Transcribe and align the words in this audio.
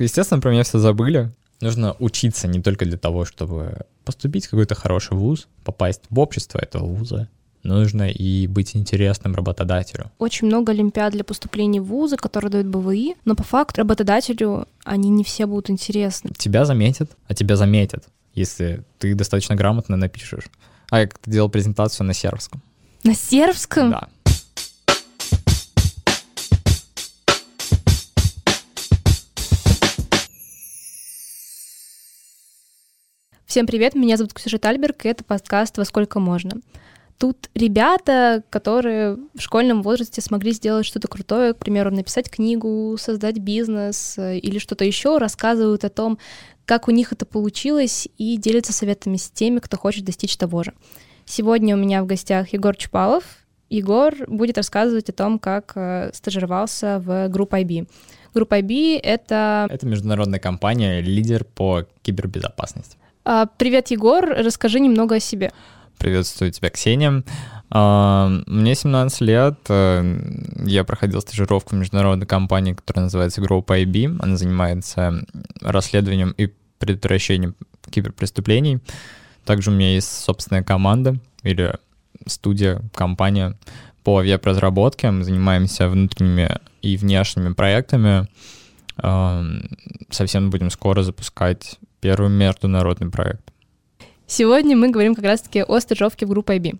Естественно, 0.00 0.40
про 0.40 0.50
меня 0.50 0.64
все 0.64 0.80
забыли. 0.80 1.30
Нужно 1.60 1.94
учиться 2.00 2.48
не 2.48 2.60
только 2.60 2.84
для 2.84 2.98
того, 2.98 3.24
чтобы 3.24 3.86
поступить 4.04 4.46
в 4.46 4.50
какой-то 4.50 4.74
хороший 4.74 5.16
вуз, 5.16 5.46
попасть 5.62 6.02
в 6.10 6.18
общество 6.18 6.58
этого 6.58 6.84
вуза, 6.84 7.28
нужно 7.62 8.10
и 8.10 8.48
быть 8.48 8.74
интересным 8.74 9.36
работодателю. 9.36 10.10
Очень 10.18 10.48
много 10.48 10.72
олимпиад 10.72 11.12
для 11.12 11.22
поступления 11.22 11.80
в 11.80 11.84
вузы, 11.84 12.16
которые 12.16 12.50
дают 12.50 12.66
БВИ, 12.66 13.14
но 13.24 13.36
по 13.36 13.44
факту 13.44 13.82
работодателю 13.82 14.66
они 14.82 15.10
не 15.10 15.22
все 15.22 15.46
будут 15.46 15.70
интересны. 15.70 16.32
Тебя 16.36 16.64
заметят, 16.64 17.12
а 17.28 17.34
тебя 17.34 17.54
заметят, 17.54 18.04
если 18.34 18.82
ты 18.98 19.14
достаточно 19.14 19.54
грамотно 19.54 19.96
напишешь. 19.96 20.46
А 20.90 21.00
я 21.00 21.06
как-то 21.06 21.30
делал 21.30 21.48
презентацию 21.48 22.04
на 22.04 22.14
сербском. 22.14 22.62
На 23.04 23.14
сербском? 23.14 23.92
Да. 23.92 24.08
Всем 33.54 33.68
привет, 33.68 33.94
меня 33.94 34.16
зовут 34.16 34.34
Ксюша 34.34 34.58
Тальберг, 34.58 35.04
и 35.04 35.08
это 35.08 35.22
подкаст 35.22 35.78
«Во 35.78 35.84
сколько 35.84 36.18
можно». 36.18 36.60
Тут 37.20 37.50
ребята, 37.54 38.42
которые 38.50 39.16
в 39.32 39.40
школьном 39.40 39.84
возрасте 39.84 40.20
смогли 40.20 40.50
сделать 40.50 40.84
что-то 40.84 41.06
крутое, 41.06 41.54
к 41.54 41.58
примеру, 41.58 41.92
написать 41.92 42.28
книгу, 42.28 42.96
создать 42.98 43.38
бизнес 43.38 44.18
э, 44.18 44.38
или 44.38 44.58
что-то 44.58 44.84
еще, 44.84 45.18
рассказывают 45.18 45.84
о 45.84 45.88
том, 45.88 46.18
как 46.64 46.88
у 46.88 46.90
них 46.90 47.12
это 47.12 47.26
получилось, 47.26 48.08
и 48.18 48.38
делятся 48.38 48.72
советами 48.72 49.18
с 49.18 49.30
теми, 49.30 49.60
кто 49.60 49.76
хочет 49.76 50.04
достичь 50.04 50.36
того 50.36 50.64
же. 50.64 50.72
Сегодня 51.24 51.76
у 51.76 51.78
меня 51.78 52.02
в 52.02 52.06
гостях 52.06 52.52
Егор 52.52 52.74
Чупалов. 52.74 53.22
Егор 53.70 54.16
будет 54.26 54.56
рассказывать 54.56 55.10
о 55.10 55.12
том, 55.12 55.38
как 55.38 55.74
э, 55.76 56.10
стажировался 56.12 56.98
в 56.98 57.28
группе 57.28 57.58
IB. 57.58 57.88
Группа 58.34 58.58
IB— 58.58 58.98
это... 59.04 59.68
Это 59.70 59.86
международная 59.86 60.40
компания, 60.40 61.00
лидер 61.00 61.44
по 61.44 61.86
кибербезопасности. 62.02 62.98
А, 63.24 63.46
привет, 63.46 63.90
Егор, 63.90 64.22
расскажи 64.24 64.80
немного 64.80 65.16
о 65.16 65.20
себе. 65.20 65.50
Приветствую 65.98 66.52
тебя, 66.52 66.68
Ксения. 66.68 67.24
А, 67.70 68.30
мне 68.46 68.74
17 68.74 69.20
лет, 69.22 69.58
э, 69.70 70.18
я 70.66 70.84
проходил 70.84 71.22
стажировку 71.22 71.74
в 71.74 71.78
международной 71.78 72.26
компании, 72.26 72.74
которая 72.74 73.04
называется 73.04 73.40
Group 73.40 73.66
IB. 73.66 74.18
Она 74.20 74.36
занимается 74.36 75.24
расследованием 75.62 76.34
и 76.36 76.52
предотвращением 76.78 77.54
киберпреступлений. 77.90 78.80
Также 79.46 79.70
у 79.70 79.74
меня 79.74 79.94
есть 79.94 80.12
собственная 80.12 80.62
команда 80.62 81.16
или 81.42 81.78
студия, 82.26 82.82
компания 82.94 83.56
по 84.02 84.16
веб-разработке. 84.16 85.10
Мы 85.10 85.24
занимаемся 85.24 85.88
внутренними 85.88 86.58
и 86.82 86.98
внешними 86.98 87.54
проектами. 87.54 88.28
А, 88.98 89.42
совсем 90.10 90.50
будем 90.50 90.68
скоро 90.68 91.02
запускать 91.02 91.78
первый 92.04 92.28
международный 92.28 93.10
проект. 93.10 93.50
Сегодня 94.26 94.76
мы 94.76 94.90
говорим 94.90 95.14
как 95.14 95.24
раз-таки 95.24 95.62
о 95.62 95.80
стажировке 95.80 96.26
в 96.26 96.28
группе 96.28 96.58
IB. 96.58 96.78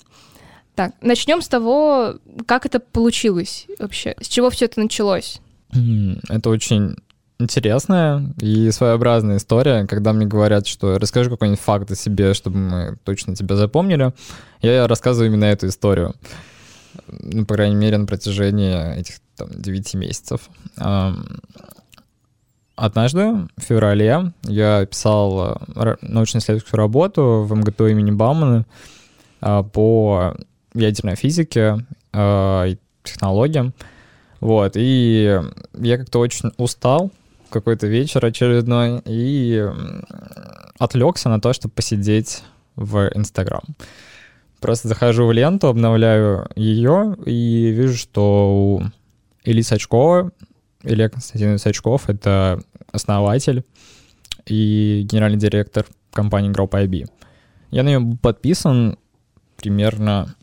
Так, 0.75 0.93
начнем 1.01 1.41
с 1.41 1.49
того, 1.49 2.17
как 2.45 2.67
это 2.67 2.79
получилось 2.79 3.67
вообще, 3.79 4.17
с 4.21 4.29
чего 4.29 4.51
все 4.51 4.67
это 4.67 4.81
началось. 4.81 5.41
Это 6.29 6.51
очень 6.51 6.97
интересная 7.39 8.35
и 8.39 8.71
своеобразная 8.71 9.39
история, 9.39 9.87
когда 9.87 10.13
мне 10.13 10.27
говорят, 10.27 10.67
что 10.67 10.99
расскажи 10.99 11.31
какой-нибудь 11.31 11.61
факт 11.61 11.91
о 11.91 11.97
себе, 11.97 12.35
чтобы 12.35 12.59
мы 12.59 12.99
точно 13.03 13.35
тебя 13.35 13.57
запомнили. 13.57 14.13
Я 14.61 14.87
рассказываю 14.87 15.31
именно 15.31 15.47
эту 15.47 15.69
историю. 15.69 16.15
Ну, 17.09 17.47
по 17.47 17.55
крайней 17.55 17.77
мере, 17.77 17.97
на 17.97 18.05
протяжении 18.05 18.99
этих 18.99 19.21
там, 19.37 19.49
9 19.51 19.95
месяцев. 19.95 20.51
Однажды, 22.77 23.49
в 23.57 23.61
феврале, 23.61 24.33
я 24.43 24.85
писал 24.87 25.59
э, 25.77 25.97
научно-исследовательскую 26.01 26.79
работу 26.79 27.45
в 27.49 27.55
МГТУ 27.55 27.87
имени 27.87 28.11
Баумана 28.11 28.67
э, 29.41 29.63
по 29.73 30.35
ядерной 30.75 31.15
физике 31.15 31.87
э, 32.13 32.69
и 32.71 32.79
технологиям. 33.05 33.75
Вот, 34.41 34.73
и 34.75 35.41
я 35.75 35.99
как-то 35.99 36.19
очень 36.19 36.51
устал 36.57 37.13
какой-то 37.49 37.87
вечер 37.87 38.25
очередной 38.27 39.01
и 39.05 39.65
отвлекся 40.79 41.29
на 41.29 41.41
то, 41.41 41.53
чтобы 41.53 41.75
посидеть 41.75 42.43
в 42.75 43.09
Инстаграм. 43.15 43.63
Просто 44.61 44.89
захожу 44.89 45.27
в 45.27 45.33
ленту, 45.33 45.69
обновляю 45.69 46.49
ее 46.57 47.17
и 47.25 47.71
вижу, 47.71 47.97
что 47.97 48.51
у 48.51 48.83
Ильи 49.45 49.63
Сачкова 49.63 50.33
Илья 50.85 51.09
Константинович 51.09 51.61
Сачков— 51.61 52.09
это 52.11 52.61
основатель 52.93 53.65
и 54.47 55.07
генеральный 55.09 55.39
директор 55.39 55.87
компании 56.13 56.51
Grow 56.53 56.69
IB. 56.69 57.07
Я 57.71 57.83
на 57.83 57.89
нее 57.89 58.01
был 58.01 58.19
подписан 58.19 58.99
примерно 59.57 60.35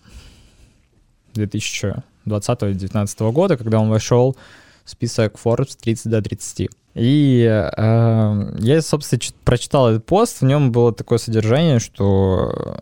2020-2019 1.34 3.31
года, 3.31 3.57
когда 3.57 3.79
он 3.79 3.90
вошел 3.90 4.35
в 4.84 4.90
список 4.90 5.35
Forbes 5.44 5.78
30 5.79 6.12
до 6.12 6.22
30. 6.22 6.69
И 6.96 7.44
э, 7.46 8.56
я, 8.59 8.81
собственно, 8.81 9.22
прочитал 9.46 9.90
этот 9.90 10.06
пост, 10.06 10.41
в 10.41 10.46
нем 10.46 10.72
было 10.72 10.91
такое 10.91 11.19
содержание, 11.19 11.79
что 11.79 12.78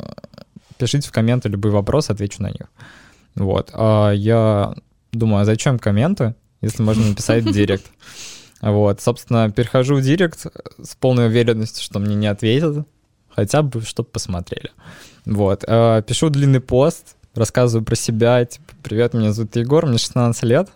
пишите 0.77 1.09
в 1.09 1.11
комменты 1.11 1.49
любые 1.49 1.73
вопросы, 1.73 2.11
отвечу 2.11 2.41
на 2.41 2.47
них. 2.47 2.71
Вот. 3.35 3.69
А 3.73 4.11
я 4.11 4.73
думаю, 5.11 5.41
а 5.41 5.45
зачем 5.45 5.77
комменты? 5.77 6.33
Если 6.61 6.83
можно 6.83 7.07
написать 7.07 7.43
в 7.43 7.51
директ. 7.53 7.85
Вот, 8.61 9.01
собственно, 9.01 9.49
перехожу 9.49 9.95
в 9.95 10.01
директ 10.01 10.45
с 10.81 10.95
полной 10.95 11.27
уверенностью, 11.27 11.83
что 11.83 11.99
мне 11.99 12.15
не 12.15 12.27
ответят, 12.27 12.85
хотя 13.29 13.61
бы, 13.61 13.81
чтобы 13.81 14.09
посмотрели. 14.09 14.71
Вот, 15.25 15.63
э, 15.65 16.03
пишу 16.05 16.29
длинный 16.29 16.59
пост, 16.59 17.15
рассказываю 17.35 17.85
про 17.85 17.95
себя, 17.95 18.43
типа, 18.45 18.65
привет, 18.83 19.13
меня 19.13 19.31
зовут 19.31 19.55
Егор, 19.55 19.85
мне 19.85 19.97
16 19.97 20.43
лет, 20.43 20.69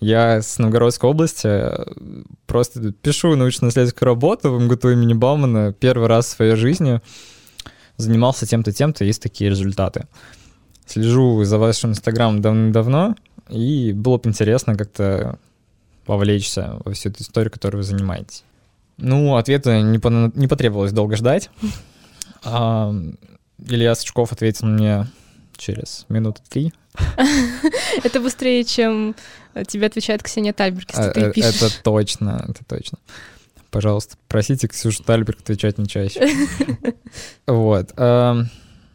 я 0.00 0.42
с 0.42 0.58
Новгородской 0.58 1.08
области, 1.08 1.70
просто 2.46 2.92
пишу 2.92 3.36
научно-исследовательскую 3.36 4.06
работу 4.06 4.52
в 4.52 4.60
МГТУ 4.60 4.90
имени 4.90 5.14
Баумана 5.14 5.72
первый 5.72 6.08
раз 6.08 6.26
в 6.26 6.30
своей 6.30 6.56
жизни, 6.56 7.00
занимался 7.96 8.46
тем-то, 8.46 8.72
тем-то, 8.72 9.04
есть 9.04 9.22
такие 9.22 9.48
результаты. 9.48 10.06
Слежу 10.86 11.42
за 11.44 11.56
вашим 11.58 11.90
инстаграмом 11.90 12.42
давно-давно, 12.42 13.14
и 13.48 13.92
было 13.92 14.18
бы 14.18 14.28
интересно 14.28 14.76
как-то 14.76 15.38
вовлечься 16.06 16.76
во 16.84 16.92
всю 16.92 17.10
эту 17.10 17.22
историю, 17.22 17.50
которую 17.50 17.82
вы 17.82 17.86
занимаетесь. 17.86 18.44
Ну, 18.96 19.36
ответа 19.36 19.80
не, 19.80 19.98
по, 19.98 20.08
не 20.08 20.46
потребовалось 20.46 20.92
долго 20.92 21.16
ждать. 21.16 21.50
А, 22.46 22.94
Илья 23.66 23.94
Сачков 23.94 24.30
ответил 24.30 24.66
мне 24.66 25.06
через 25.56 26.04
минуты 26.10 26.42
три. 26.46 26.74
Это 28.04 28.20
быстрее, 28.20 28.64
чем 28.64 29.16
тебе 29.66 29.86
отвечает 29.86 30.22
Ксения 30.22 30.52
Тальберг, 30.52 30.90
если 30.90 31.10
ты 31.10 31.20
э, 31.20 31.32
пишешь. 31.32 31.62
Это 31.62 31.70
точно, 31.82 32.44
это 32.46 32.62
точно. 32.66 32.98
Пожалуйста, 33.70 34.16
просите 34.28 34.68
Ксюшу 34.68 35.02
Тальберг 35.04 35.40
отвечать 35.40 35.78
не 35.78 35.86
чаще. 35.86 36.28
Вот. 37.46 37.92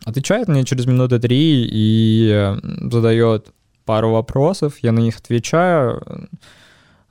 Отвечает 0.06 0.48
мне 0.48 0.64
через 0.64 0.86
минуты 0.86 1.18
три 1.18 1.68
и 1.68 2.30
э, 2.32 2.58
задает 2.92 3.52
пару 3.90 4.12
вопросов, 4.12 4.78
я 4.84 4.92
на 4.92 5.00
них 5.00 5.18
отвечаю, 5.18 6.30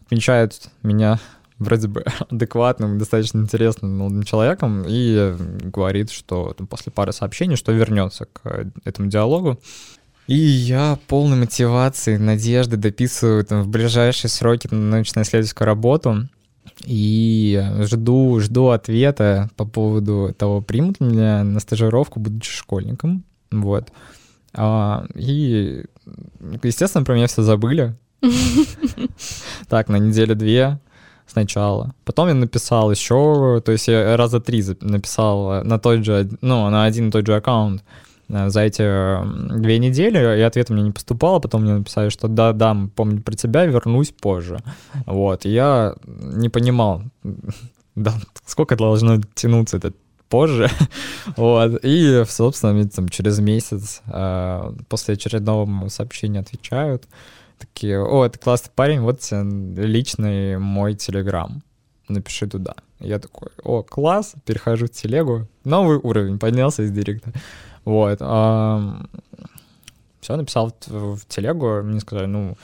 отмечают 0.06 0.70
меня 0.84 1.18
вроде 1.58 1.88
бы 1.88 2.04
адекватным, 2.30 2.98
достаточно 2.98 3.40
интересным 3.40 3.98
молодым 3.98 4.22
человеком 4.22 4.84
и 4.86 5.34
говорит, 5.64 6.12
что 6.12 6.54
там, 6.56 6.68
после 6.68 6.92
пары 6.92 7.12
сообщений, 7.12 7.56
что 7.56 7.72
вернется 7.72 8.26
к 8.26 8.70
этому 8.84 9.08
диалогу. 9.08 9.58
И 10.28 10.36
я 10.36 11.00
полной 11.08 11.36
мотивации, 11.36 12.16
надежды 12.16 12.76
дописываю 12.76 13.44
там, 13.44 13.64
в 13.64 13.68
ближайшие 13.68 14.30
сроки 14.30 14.68
научно-исследовательскую 14.70 15.66
работу 15.66 16.28
и 16.84 17.60
жду, 17.80 18.38
жду 18.38 18.68
ответа 18.68 19.50
по 19.56 19.64
поводу 19.64 20.32
того, 20.38 20.60
примут 20.60 21.00
меня 21.00 21.42
на 21.42 21.58
стажировку, 21.58 22.20
будучи 22.20 22.52
школьником. 22.52 23.24
Вот. 23.50 23.88
А, 24.54 25.06
и, 25.14 25.84
естественно, 26.62 27.04
про 27.04 27.14
меня 27.14 27.26
все 27.26 27.42
забыли. 27.42 27.96
Так, 29.68 29.88
на 29.88 29.96
неделю 29.96 30.34
две 30.34 30.80
сначала. 31.26 31.94
Потом 32.04 32.28
я 32.28 32.34
написал 32.34 32.90
еще, 32.90 33.62
то 33.64 33.72
есть 33.72 33.88
я 33.88 34.16
раза 34.16 34.40
три 34.40 34.64
написал 34.80 35.62
на 35.64 35.78
тот 35.78 36.04
же, 36.04 36.28
ну, 36.40 36.68
на 36.70 36.84
один 36.84 37.08
и 37.08 37.10
тот 37.10 37.26
же 37.26 37.36
аккаунт 37.36 37.84
э, 38.28 38.48
за 38.48 38.62
эти 38.62 38.82
две 39.58 39.78
недели, 39.78 40.38
и 40.38 40.40
ответа 40.40 40.72
мне 40.72 40.82
не 40.82 40.90
поступало, 40.90 41.38
потом 41.38 41.62
мне 41.62 41.74
написали, 41.74 42.08
что 42.08 42.28
да, 42.28 42.52
да, 42.52 42.76
помню 42.96 43.20
про 43.22 43.34
тебя, 43.34 43.66
вернусь 43.66 44.10
позже. 44.10 44.58
Вот, 45.06 45.44
и 45.44 45.50
я 45.50 45.94
не 46.06 46.48
понимал, 46.48 47.02
да, 47.94 48.14
сколько 48.46 48.76
должно 48.76 49.20
тянуться 49.34 49.76
этот 49.76 49.96
позже. 50.28 50.70
вот. 51.36 51.80
И, 51.82 52.24
собственно, 52.28 52.88
там, 52.88 53.08
через 53.08 53.38
месяц 53.38 54.02
э, 54.06 54.72
после 54.88 55.14
очередного 55.14 55.88
сообщения 55.88 56.40
отвечают. 56.40 57.04
Такие, 57.58 58.00
о, 58.00 58.24
это 58.24 58.38
классный 58.38 58.70
парень, 58.74 59.00
вот 59.00 59.20
личный 59.30 60.58
мой 60.58 60.94
телеграм. 60.94 61.62
напиши 62.08 62.46
туда. 62.46 62.74
Я 63.00 63.18
такой, 63.18 63.48
о, 63.64 63.82
класс, 63.82 64.34
перехожу 64.44 64.86
в 64.86 64.90
телегу, 64.90 65.46
новый 65.64 65.98
уровень, 65.98 66.38
поднялся 66.38 66.82
из 66.82 66.90
директа. 66.90 67.32
Вот. 67.84 68.18
Все, 70.20 70.36
написал 70.36 70.74
в, 70.86 71.20
телегу, 71.28 71.82
мне 71.82 72.00
сказали, 72.00 72.26
ну, 72.26 72.56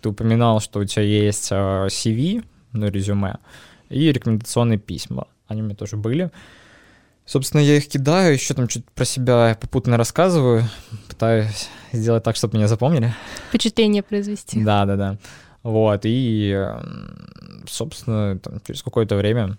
ты 0.00 0.08
упоминал, 0.08 0.60
что 0.60 0.80
у 0.80 0.84
тебя 0.84 1.02
есть 1.02 1.48
а, 1.52 1.86
CV, 1.86 2.44
ну, 2.72 2.88
резюме, 2.88 3.36
и 3.88 4.10
рекомендационные 4.10 4.78
письма. 4.78 5.28
Они 5.46 5.62
у 5.62 5.64
меня 5.64 5.76
тоже 5.76 5.96
были. 5.96 6.30
Собственно, 7.24 7.60
я 7.60 7.76
их 7.76 7.88
кидаю, 7.88 8.34
еще 8.34 8.54
там 8.54 8.68
что-то 8.68 8.86
про 8.94 9.04
себя 9.04 9.56
попутно 9.60 9.96
рассказываю, 9.96 10.64
пытаюсь 11.08 11.68
сделать 11.92 12.24
так, 12.24 12.36
чтобы 12.36 12.56
меня 12.56 12.68
запомнили. 12.68 13.14
Впечатление 13.48 14.02
произвести. 14.02 14.62
Да, 14.62 14.84
да, 14.84 14.96
да. 14.96 15.18
Вот, 15.62 16.00
и, 16.04 16.68
собственно, 17.68 18.38
там, 18.38 18.60
через 18.66 18.82
какое-то 18.82 19.16
время 19.16 19.56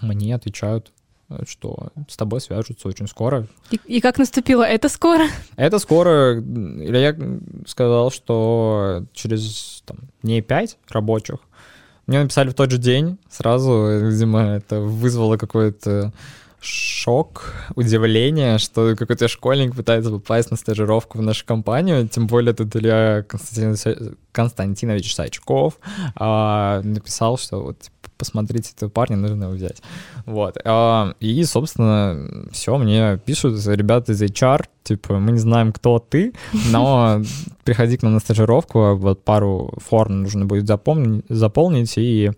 мне 0.00 0.34
отвечают, 0.34 0.92
что 1.46 1.88
с 2.08 2.16
тобой 2.16 2.40
свяжутся 2.40 2.88
очень 2.88 3.06
скоро. 3.06 3.46
И, 3.70 3.78
и 3.84 4.00
как 4.00 4.18
наступило 4.18 4.62
это 4.62 4.88
скоро? 4.88 5.26
Это 5.56 5.78
скоро. 5.78 6.40
Я 6.40 7.16
сказал, 7.66 8.10
что 8.10 9.04
через 9.12 9.82
там, 9.84 9.98
дней 10.22 10.40
пять 10.40 10.78
рабочих 10.88 11.40
мне 12.06 12.22
написали 12.22 12.50
в 12.50 12.54
тот 12.54 12.70
же 12.70 12.78
день 12.78 13.18
сразу, 13.28 13.98
видимо, 14.00 14.40
это 14.56 14.80
вызвало 14.80 15.36
какое-то 15.36 16.12
шок, 16.60 17.54
удивление, 17.74 18.58
что 18.58 18.96
какой-то 18.96 19.28
школьник 19.28 19.74
пытается 19.74 20.10
попасть 20.10 20.50
на 20.50 20.56
стажировку 20.56 21.18
в 21.18 21.22
нашу 21.22 21.44
компанию, 21.46 22.08
тем 22.08 22.26
более 22.26 22.54
тут 22.54 22.74
Илья 22.76 23.24
Константин... 23.26 24.16
Константинович 24.32 25.14
Сачков 25.14 25.78
а, 26.14 26.82
написал, 26.82 27.38
что 27.38 27.62
вот 27.62 27.78
типа, 27.78 28.10
посмотрите 28.18 28.72
этого 28.76 28.90
парня, 28.90 29.16
нужно 29.16 29.44
его 29.44 29.54
взять. 29.54 29.82
Вот. 30.26 30.58
А, 30.64 31.14
и, 31.20 31.42
собственно, 31.44 32.48
все, 32.52 32.76
мне 32.76 33.18
пишут 33.24 33.64
ребята 33.66 34.12
из 34.12 34.22
HR, 34.22 34.66
типа, 34.82 35.18
мы 35.18 35.32
не 35.32 35.38
знаем, 35.38 35.72
кто 35.72 35.98
ты, 35.98 36.32
но 36.70 37.22
приходи 37.64 37.96
к 37.96 38.02
нам 38.02 38.14
на 38.14 38.20
стажировку, 38.20 38.94
вот 38.96 39.24
пару 39.24 39.72
форм 39.78 40.22
нужно 40.22 40.44
будет 40.44 40.66
запомнить, 40.66 41.24
заполнить 41.28 41.94
и 41.96 42.32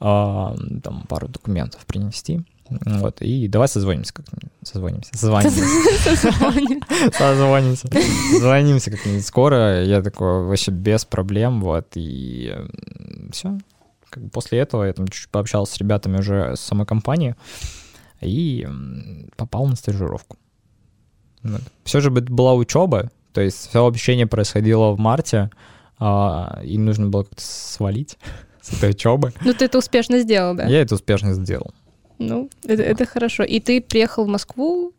а, 0.00 0.54
там 0.82 1.04
пару 1.08 1.28
документов 1.28 1.84
принести. 1.86 2.44
Вот, 2.68 3.20
и 3.20 3.46
давай 3.48 3.68
созвонимся 3.68 4.14
как-нибудь. 4.14 4.50
Созвонимся. 4.62 5.10
Созвонимся. 5.14 5.64
Созвонимся. 7.12 7.88
Созвонимся 8.32 8.90
как-нибудь 8.90 9.26
скоро. 9.26 9.84
Я 9.84 10.02
такой 10.02 10.46
вообще 10.46 10.70
без 10.70 11.04
проблем, 11.04 11.60
вот, 11.60 11.88
и 11.94 12.54
все. 13.32 13.58
После 14.32 14.60
этого 14.60 14.84
я 14.84 14.92
там 14.92 15.08
чуть-чуть 15.08 15.30
пообщался 15.30 15.74
с 15.74 15.78
ребятами 15.78 16.18
уже 16.18 16.56
с 16.56 16.60
самой 16.60 16.86
компании 16.86 17.34
и 18.20 18.66
попал 19.36 19.66
на 19.66 19.76
стажировку. 19.76 20.38
Вот. 21.42 21.60
Все 21.84 22.00
же 22.00 22.10
была 22.10 22.54
учеба, 22.54 23.10
то 23.32 23.40
есть 23.40 23.68
все 23.68 23.84
общение 23.84 24.26
происходило 24.26 24.92
в 24.92 24.98
марте, 24.98 25.50
а, 25.98 26.60
и 26.64 26.78
нужно 26.78 27.08
было 27.08 27.24
как-то 27.24 27.42
свалить 27.42 28.18
с 28.62 28.72
этой 28.72 28.90
учебы. 28.90 29.32
Ну, 29.44 29.52
ты 29.52 29.66
это 29.66 29.78
успешно 29.78 30.20
сделал, 30.20 30.54
да? 30.54 30.64
Я 30.64 30.80
это 30.80 30.94
успешно 30.94 31.34
сделал. 31.34 31.74
Ну, 32.28 32.50
это, 32.64 32.82
это 32.82 33.04
хорошо. 33.06 33.42
И 33.42 33.60
ты 33.60 33.80
приехал 33.80 34.24
в 34.24 34.28
Москву 34.28 34.92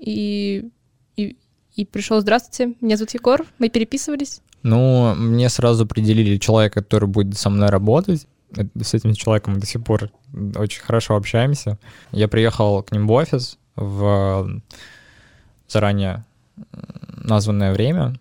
и, 0.00 0.68
и, 1.16 1.36
и 1.74 1.84
пришел, 1.84 2.20
здравствуйте, 2.20 2.74
меня 2.80 2.96
зовут 2.96 3.14
Егор, 3.14 3.46
мы 3.58 3.68
переписывались. 3.68 4.40
Ну, 4.62 5.14
мне 5.14 5.48
сразу 5.48 5.84
определили 5.84 6.36
человека, 6.36 6.82
который 6.82 7.08
будет 7.08 7.36
со 7.38 7.50
мной 7.50 7.68
работать. 7.68 8.26
С 8.82 8.94
этим 8.94 9.14
человеком 9.14 9.60
до 9.60 9.66
сих 9.66 9.82
пор 9.84 10.10
очень 10.56 10.82
хорошо 10.82 11.16
общаемся. 11.16 11.78
Я 12.12 12.28
приехал 12.28 12.82
к 12.82 12.92
ним 12.92 13.06
в 13.06 13.12
офис 13.12 13.58
в 13.76 14.60
заранее 15.68 16.24
названное 17.24 17.72
время 17.72 18.14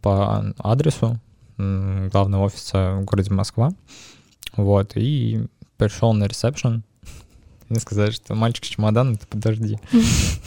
по 0.00 0.54
адресу 0.58 1.18
главного 1.58 2.44
офиса 2.44 2.98
в 3.00 3.04
городе 3.04 3.32
Москва. 3.34 3.72
Вот, 4.56 4.92
и 4.96 5.46
пришел 5.76 6.12
на 6.12 6.24
ресепшн, 6.24 6.82
мне 7.72 7.80
сказали, 7.80 8.10
что 8.10 8.34
мальчик 8.34 8.64
с 8.64 8.68
чемоданом, 8.68 9.16
ты 9.16 9.26
подожди. 9.26 9.78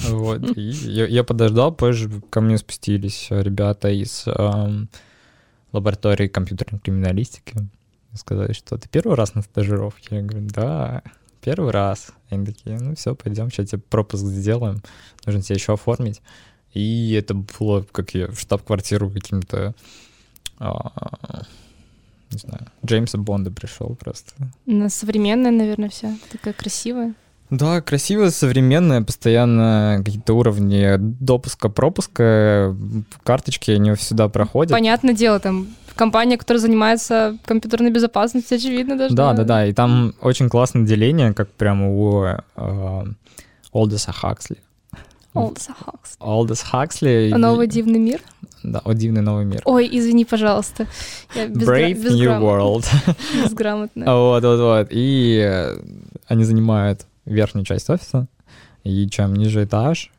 Вот. 0.10 0.56
И 0.56 0.62
я, 0.62 1.24
подождал, 1.24 1.74
позже 1.74 2.22
ко 2.30 2.39
мне 2.39 2.57
спустились 2.60 3.27
ребята 3.30 3.89
из 3.89 4.24
эм, 4.27 4.88
лаборатории 5.72 6.27
компьютерной 6.27 6.80
криминалистики. 6.80 7.56
Сказали, 8.13 8.54
что 8.54 8.77
ты 8.77 8.88
первый 8.88 9.16
раз 9.16 9.33
на 9.33 9.42
стажировке? 9.42 10.18
Я 10.18 10.22
говорю, 10.22 10.48
да, 10.51 11.01
первый 11.42 11.72
раз. 11.72 12.12
Они 12.30 12.45
такие, 12.45 12.80
ну 12.80 12.95
все, 12.95 13.16
пойдем, 13.16 13.50
сейчас 13.50 13.69
тебе 13.69 13.81
пропуск 13.81 14.24
сделаем, 14.24 14.83
нужно 15.25 15.42
тебе 15.42 15.56
еще 15.56 15.74
оформить. 15.74 16.21
И 16.74 17.13
это 17.13 17.33
было, 17.33 17.86
как 17.92 18.13
я 18.13 18.28
в 18.28 18.39
штаб-квартиру 18.39 19.10
каким-то 19.10 19.74
а, 20.60 21.42
не 22.36 22.40
знаю, 22.40 22.68
Джеймса 22.86 23.18
Бонда 23.18 23.52
пришел 23.52 23.96
просто. 24.00 24.34
На 24.66 24.90
современная, 24.90 25.52
наверное, 25.52 25.90
вся 25.90 26.14
такая 26.32 26.54
красивая. 26.54 27.14
Да, 27.50 27.82
красивая, 27.82 28.32
современная, 28.32 29.02
постоянно 29.02 30.02
какие-то 30.04 30.34
уровни 30.34 30.98
допуска, 30.98 31.70
пропуска, 31.70 32.76
карточки 33.24 33.72
они 33.72 33.94
всегда 33.94 34.30
проходят. 34.30 34.72
Понятное 34.72 35.14
дело, 35.14 35.40
там 35.40 35.68
компания, 35.96 36.38
которая 36.38 36.60
занимается 36.60 37.38
компьютерной 37.46 37.92
безопасностью, 37.92 38.58
очевидно 38.58 38.98
даже. 38.98 39.16
Да, 39.16 39.34
да, 39.34 39.44
да, 39.44 39.66
и 39.66 39.74
там 39.74 40.14
очень 40.22 40.50
классное 40.50 40.86
деление, 40.86 41.34
как 41.34 41.50
прямо 41.52 41.90
у 41.90 42.24
э, 42.24 43.06
Олдеса 43.72 44.12
Хаксли. 44.12 44.58
Олдес 45.34 45.68
Хаксли. 45.68 46.18
Олдес 46.20 46.62
Хаксли. 46.62 47.34
Новый 47.38 47.68
дивный 47.68 48.00
мир? 48.00 48.22
Да, 48.66 48.82
о 48.84 48.94
дивный 48.94 49.22
новый 49.22 49.46
мир. 49.46 49.62
Ой, 49.66 49.88
извини, 49.92 50.26
пожалуйста. 50.26 50.88
Я 51.36 51.48
безгра... 51.48 51.76
Brave 51.78 52.10
New 52.10 52.32
World. 52.32 52.86
Безграмотно. 53.44 54.06
Вот, 54.06 54.44
вот, 54.44 54.60
вот. 54.60 54.88
И 54.90 55.40
э, 55.40 55.78
они 56.28 56.44
занимают 56.44 57.06
верхнюю 57.26 57.64
часть 57.64 57.90
офиса, 57.90 58.28
и 58.84 59.08
чем 59.08 59.36
ниже 59.36 59.64
этаж, 59.66 60.12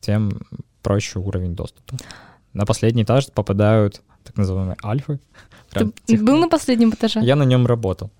тем 0.00 0.40
проще 0.82 1.18
уровень 1.18 1.54
доступа. 1.54 1.96
На 2.54 2.64
последний 2.64 3.02
этаж 3.02 3.26
попадают 3.32 4.00
так 4.24 4.36
называемые 4.36 4.76
альфы. 4.82 5.20
Ты 5.72 5.92
тех... 6.06 6.22
был 6.22 6.38
на 6.38 6.48
последнем 6.48 6.90
этаже? 6.90 7.20
Я 7.20 7.36
на 7.36 7.44
нем 7.44 7.66
работал. 7.66 8.10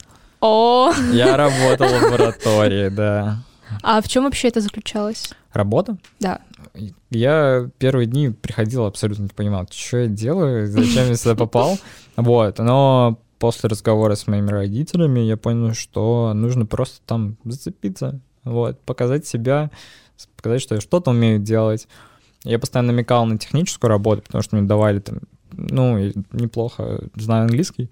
О! 0.41 0.93
Я 1.13 1.37
работал 1.39 1.89
в 1.89 2.03
лаборатории, 2.03 2.91
да. 2.91 3.43
А 3.83 4.03
в 4.03 4.09
чем 4.09 4.25
вообще 4.25 4.49
это 4.49 4.61
заключалось? 4.61 5.33
Работа? 5.53 5.97
Да. 6.19 6.41
Я 7.11 7.69
первые 7.79 8.07
дни 8.07 8.31
приходил, 8.31 8.85
абсолютно 8.85 9.25
не 9.25 9.29
понимал, 9.29 9.67
что 9.71 9.99
я 9.99 10.07
делаю, 10.07 10.67
зачем 10.67 11.09
я 11.09 11.17
сюда 11.17 11.35
попал. 11.35 11.79
Вот, 12.17 12.59
но 12.59 13.19
после 13.39 13.69
разговора 13.69 14.15
с 14.15 14.27
моими 14.27 14.51
родителями 14.51 15.21
я 15.21 15.37
понял, 15.37 15.75
что 15.75 16.33
нужно 16.35 16.67
просто 16.67 17.01
там 17.07 17.37
зацепиться, 17.45 18.21
вот, 18.45 18.81
показать 18.81 19.27
себя, 19.27 19.71
показать, 20.37 20.61
что 20.63 20.75
я 20.77 20.81
что-то 20.81 21.11
умею 21.11 21.39
делать. 21.39 21.89
Я 22.45 22.59
постоянно 22.59 22.93
намекал 22.93 23.27
на 23.27 23.39
техническую 23.39 23.89
работу, 23.89 24.23
потому 24.23 24.43
что 24.43 24.57
мне 24.57 24.67
давали 24.67 25.01
там, 25.01 25.21
ну, 25.53 26.13
неплохо 26.33 27.05
знаю 27.15 27.45
английский, 27.45 27.91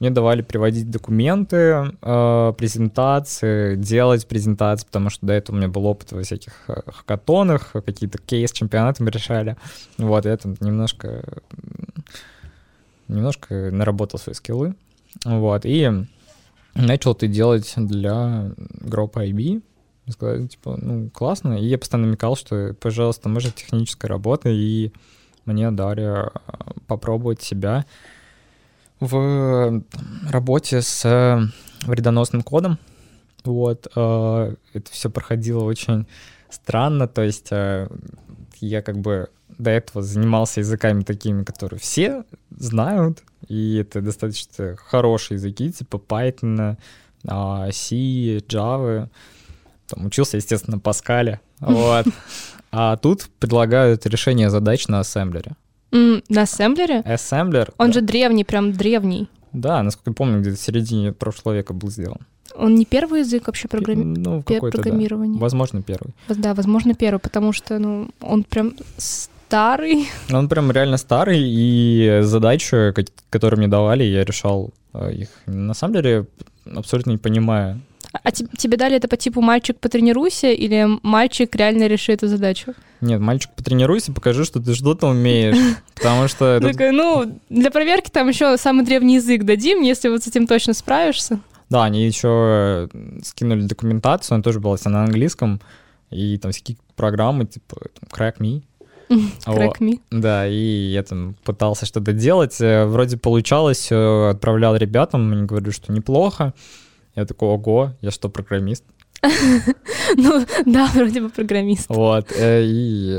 мне 0.00 0.10
давали 0.10 0.42
приводить 0.42 0.90
документы, 0.90 1.92
э, 2.00 2.52
презентации, 2.56 3.76
делать 3.76 4.28
презентации, 4.28 4.86
потому 4.86 5.10
что 5.10 5.26
до 5.26 5.32
этого 5.32 5.56
у 5.56 5.58
меня 5.58 5.68
был 5.68 5.86
опыт 5.86 6.12
во 6.12 6.22
всяких 6.22 6.52
э, 6.68 6.82
хакатонах, 6.86 7.72
какие-то 7.72 8.18
кейс-чемпионаты 8.18 9.02
мы 9.02 9.10
решали. 9.10 9.56
Вот, 9.96 10.24
я 10.24 10.36
там 10.36 10.54
немножко, 10.60 11.24
немножко 13.08 13.70
наработал 13.72 14.20
свои 14.20 14.34
скиллы. 14.34 14.74
Вот, 15.24 15.62
и 15.64 15.90
начал 16.74 17.12
это 17.12 17.26
делать 17.26 17.72
для 17.76 18.52
группы 18.56 19.26
IB. 19.26 19.62
Сказали, 20.10 20.46
типа, 20.46 20.78
ну, 20.80 21.10
классно. 21.10 21.58
И 21.58 21.66
я 21.66 21.76
постоянно 21.76 22.06
намекал, 22.06 22.34
что, 22.36 22.74
пожалуйста, 22.80 23.28
может, 23.28 23.56
техническая 23.56 24.08
работа, 24.08 24.48
и 24.48 24.92
мне 25.44 25.70
дали 25.70 26.26
э, 26.26 26.30
попробовать 26.86 27.42
себя 27.42 27.84
в 29.00 29.82
работе 30.30 30.82
с 30.82 31.04
э, 31.04 31.40
вредоносным 31.86 32.42
кодом. 32.42 32.78
Вот, 33.44 33.86
э, 33.94 34.54
это 34.72 34.92
все 34.92 35.10
проходило 35.10 35.64
очень 35.64 36.06
странно, 36.50 37.06
то 37.06 37.22
есть 37.22 37.48
э, 37.50 37.88
я 38.60 38.82
как 38.82 38.98
бы 38.98 39.30
до 39.58 39.70
этого 39.70 40.02
занимался 40.02 40.60
языками 40.60 41.02
такими, 41.02 41.44
которые 41.44 41.80
все 41.80 42.24
знают, 42.50 43.22
и 43.48 43.76
это 43.76 44.00
достаточно 44.00 44.76
хорошие 44.76 45.36
языки, 45.36 45.72
типа 45.72 45.96
Python, 45.96 46.76
а, 47.26 47.70
C, 47.72 48.38
Java, 48.38 49.08
там 49.86 50.06
учился, 50.06 50.36
естественно, 50.36 50.78
Паскале, 50.78 51.40
вот. 51.60 52.06
А 52.70 52.96
тут 52.96 53.30
предлагают 53.38 54.06
решение 54.06 54.50
задач 54.50 54.88
на 54.88 55.00
ассемблере. 55.00 55.52
Mm, 55.90 56.24
на 56.28 56.42
ассемблере? 56.42 57.00
Ассемблер. 57.00 57.72
Он 57.78 57.88
да. 57.88 57.92
же 57.94 58.00
древний, 58.00 58.44
прям 58.44 58.72
древний. 58.72 59.28
Да, 59.52 59.82
насколько 59.82 60.10
я 60.10 60.14
помню, 60.14 60.40
где-то 60.40 60.56
в 60.56 60.60
середине 60.60 61.12
прошлого 61.12 61.54
века 61.54 61.72
был 61.72 61.90
сделан. 61.90 62.18
Он 62.54 62.74
не 62.74 62.84
первый 62.84 63.20
язык 63.20 63.46
вообще 63.46 63.68
программи... 63.68 64.04
Ну, 64.04 64.42
какой-то, 64.42 64.78
да. 64.78 64.82
программирования? 64.82 65.38
Возможно, 65.38 65.82
первый. 65.82 66.12
Да, 66.28 66.54
возможно, 66.54 66.94
первый, 66.94 67.18
потому 67.18 67.52
что, 67.52 67.78
ну, 67.78 68.10
он 68.20 68.44
прям 68.44 68.74
старый. 68.96 70.08
Он 70.32 70.48
прям 70.48 70.70
реально 70.70 70.98
старый, 70.98 71.40
и 71.40 72.20
задачи, 72.22 72.92
ко- 72.92 73.04
которые 73.30 73.58
мне 73.58 73.68
давали, 73.68 74.04
я 74.04 74.24
решал 74.24 74.72
э, 74.92 75.12
их, 75.12 75.28
на 75.46 75.74
самом 75.74 75.94
деле, 75.94 76.26
абсолютно 76.74 77.12
не 77.12 77.18
понимая. 77.18 77.78
А 78.12 78.30
те- 78.30 78.46
тебе 78.56 78.76
дали 78.76 78.96
это 78.96 79.08
по 79.08 79.16
типу 79.16 79.40
«мальчик, 79.40 79.78
потренируйся» 79.78 80.50
или 80.50 80.86
«мальчик, 81.02 81.54
реально 81.54 81.86
реши 81.86 82.12
эту 82.12 82.26
задачу»? 82.26 82.74
Нет, 83.00 83.20
мальчик, 83.20 83.50
потренируйся, 83.54 84.12
покажи, 84.12 84.44
что 84.44 84.60
ты 84.60 84.74
что-то 84.74 85.08
умеешь, 85.08 85.56
потому 85.94 86.28
что... 86.28 86.58
Такой, 86.60 86.90
ну, 86.92 87.38
для 87.48 87.70
проверки 87.70 88.10
там 88.10 88.28
еще 88.28 88.56
самый 88.56 88.84
древний 88.84 89.16
язык 89.16 89.44
дадим, 89.44 89.82
если 89.82 90.08
вот 90.08 90.22
с 90.22 90.26
этим 90.26 90.46
точно 90.46 90.72
справишься. 90.74 91.40
Да, 91.70 91.84
они 91.84 92.06
еще 92.06 92.88
скинули 93.22 93.62
документацию, 93.62 94.36
она 94.36 94.42
тоже 94.42 94.58
была 94.58 94.76
на 94.86 95.04
английском, 95.04 95.60
и 96.10 96.38
там 96.38 96.50
всякие 96.52 96.78
программы, 96.96 97.44
типа 97.44 97.76
Crack 98.10 98.38
Me. 98.38 98.62
Crack 99.46 99.78
me. 99.80 100.00
Да, 100.10 100.46
и 100.46 100.54
я 100.92 101.02
там 101.02 101.34
пытался 101.44 101.86
что-то 101.86 102.12
делать, 102.12 102.60
э, 102.60 102.84
вроде 102.86 103.16
получалось, 103.16 103.88
э, 103.90 104.30
отправлял 104.30 104.76
ребятам, 104.76 105.32
они 105.32 105.44
говорили, 105.44 105.70
что 105.70 105.92
неплохо. 105.92 106.52
Я 107.18 107.26
такой, 107.26 107.48
ого, 107.48 107.94
я 108.00 108.12
что, 108.12 108.28
программист? 108.28 108.84
Ну, 110.16 110.46
да, 110.66 110.86
вроде 110.94 111.20
бы 111.20 111.30
программист. 111.30 111.88
Вот, 111.88 112.30
э, 112.30 112.62
и 112.64 113.18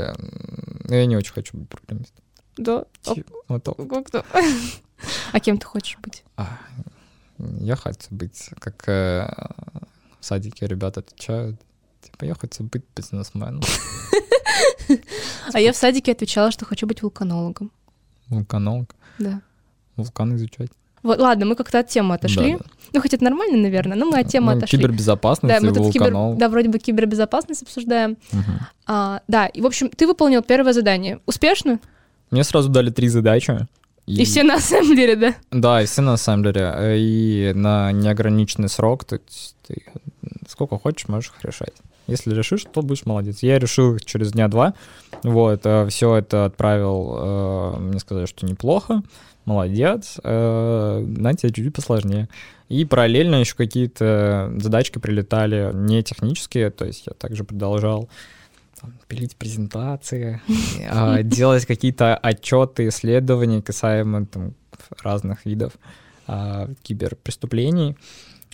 ну, 0.88 0.94
я 0.94 1.04
не 1.04 1.16
очень 1.18 1.34
хочу 1.34 1.58
быть 1.58 1.68
программистом. 1.68 2.24
Да. 2.56 2.84
А 3.06 3.14
Вот 3.48 3.64
как-то. 3.90 4.24
А 5.32 5.40
кем 5.40 5.58
ты 5.58 5.66
хочешь 5.66 5.98
быть? 6.02 6.24
А, 6.38 6.58
Я 7.60 7.76
хочу 7.76 8.06
быть, 8.10 8.48
как 8.58 8.88
э, 8.88 9.28
в 10.18 10.24
садике 10.24 10.66
ребята 10.66 11.00
отвечают, 11.00 11.60
типа, 12.00 12.24
я 12.24 12.34
хочу 12.34 12.64
быть 12.64 12.84
бизнесменом, 12.96 13.60
А 15.52 15.60
я 15.60 15.72
в 15.72 15.76
садике 15.76 16.12
отвечала, 16.12 16.50
что 16.50 16.64
хочу 16.64 16.86
быть 16.86 17.02
вулканологом. 17.02 17.70
вулканолог, 18.28 18.94
Да. 19.18 19.42
вулкан 19.96 20.34
изучать. 20.36 20.70
Вот, 21.02 21.18
ладно, 21.18 21.46
мы 21.46 21.54
как-то 21.56 21.78
от 21.80 21.88
темы 21.88 22.14
отошли. 22.14 22.52
Да, 22.52 22.58
да. 22.58 22.64
Ну, 22.92 23.00
хоть 23.00 23.14
это 23.14 23.24
нормально, 23.24 23.56
наверное, 23.58 23.96
но 23.96 24.06
мы 24.06 24.18
от 24.20 24.28
темы 24.28 24.52
Ну, 24.52 24.58
отошли. 24.58 24.78
Кибербезопасность 24.78 25.54
Да, 25.60 25.66
и 25.66 25.70
мы 25.70 25.74
тут 25.74 25.92
кибер... 25.92 26.12
да, 26.36 26.48
вроде 26.48 26.68
бы 26.68 26.78
кибербезопасность 26.78 27.62
обсуждаем. 27.62 28.16
Мгм. 28.32 28.60
А, 28.86 29.20
да, 29.28 29.46
и, 29.46 29.60
в 29.60 29.66
общем, 29.66 29.88
ты 29.88 30.06
выполнил 30.06 30.42
первое 30.42 30.72
задание. 30.72 31.20
Успешно? 31.26 31.78
Мне 32.30 32.44
сразу 32.44 32.68
дали 32.68 32.90
три 32.90 33.08
задачи. 33.08 33.66
И, 34.06 34.24
все 34.24 34.42
на 34.42 34.54
ассемблере, 34.54 35.14
да? 35.16 35.34
Да, 35.52 35.82
и 35.82 35.86
все 35.86 36.02
на 36.02 36.14
ассемблере. 36.14 36.72
э, 36.76 36.96
И 36.98 37.52
на 37.54 37.92
неограниченный 37.92 38.68
срок. 38.68 39.04
То 39.04 39.20
есть 39.24 39.54
ты 39.66 39.84
сколько 40.48 40.78
хочешь, 40.78 41.06
можешь 41.08 41.30
их 41.38 41.44
решать. 41.44 41.74
Если 42.08 42.34
решишь, 42.34 42.64
то 42.72 42.82
будешь 42.82 43.06
молодец. 43.06 43.38
Я 43.42 43.60
решил 43.60 43.94
их 43.94 44.04
через 44.04 44.32
дня 44.32 44.48
два. 44.48 44.74
Вот, 45.22 45.60
все 45.90 46.16
это 46.16 46.46
отправил. 46.46 47.14
э, 47.20 47.76
Мне 47.78 48.00
сказали, 48.00 48.26
что 48.26 48.46
неплохо. 48.46 49.02
Молодец. 49.50 50.20
э, 50.22 51.04
На 51.04 51.34
тебе 51.34 51.52
чуть-чуть 51.52 51.74
посложнее. 51.74 52.28
И 52.68 52.84
параллельно 52.84 53.34
еще 53.34 53.56
какие-то 53.56 54.52
задачки 54.58 55.00
прилетали 55.00 55.72
не 55.74 56.04
технические. 56.04 56.70
То 56.70 56.84
есть 56.84 57.08
я 57.08 57.14
также 57.14 57.42
продолжал 57.42 58.08
там, 58.80 58.92
пилить 59.08 59.34
презентации, 59.34 60.40
а, 60.88 61.24
делать 61.24 61.66
какие-то 61.66 62.16
отчеты, 62.16 62.86
исследования 62.86 63.60
касаемо 63.60 64.26
там, 64.26 64.54
разных 65.02 65.44
видов 65.44 65.72
а, 66.28 66.68
киберпреступлений, 66.84 67.96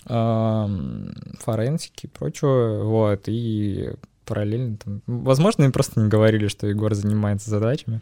форенсики 0.03 2.05
и 2.05 2.09
прочего, 2.09 2.85
вот, 2.85 3.23
и 3.27 3.91
параллельно 4.25 4.77
там, 4.77 5.01
возможно, 5.05 5.63
им 5.63 5.71
просто 5.71 5.99
не 5.99 6.07
говорили, 6.07 6.47
что 6.47 6.65
Егор 6.65 6.95
занимается 6.95 7.49
задачами, 7.49 8.01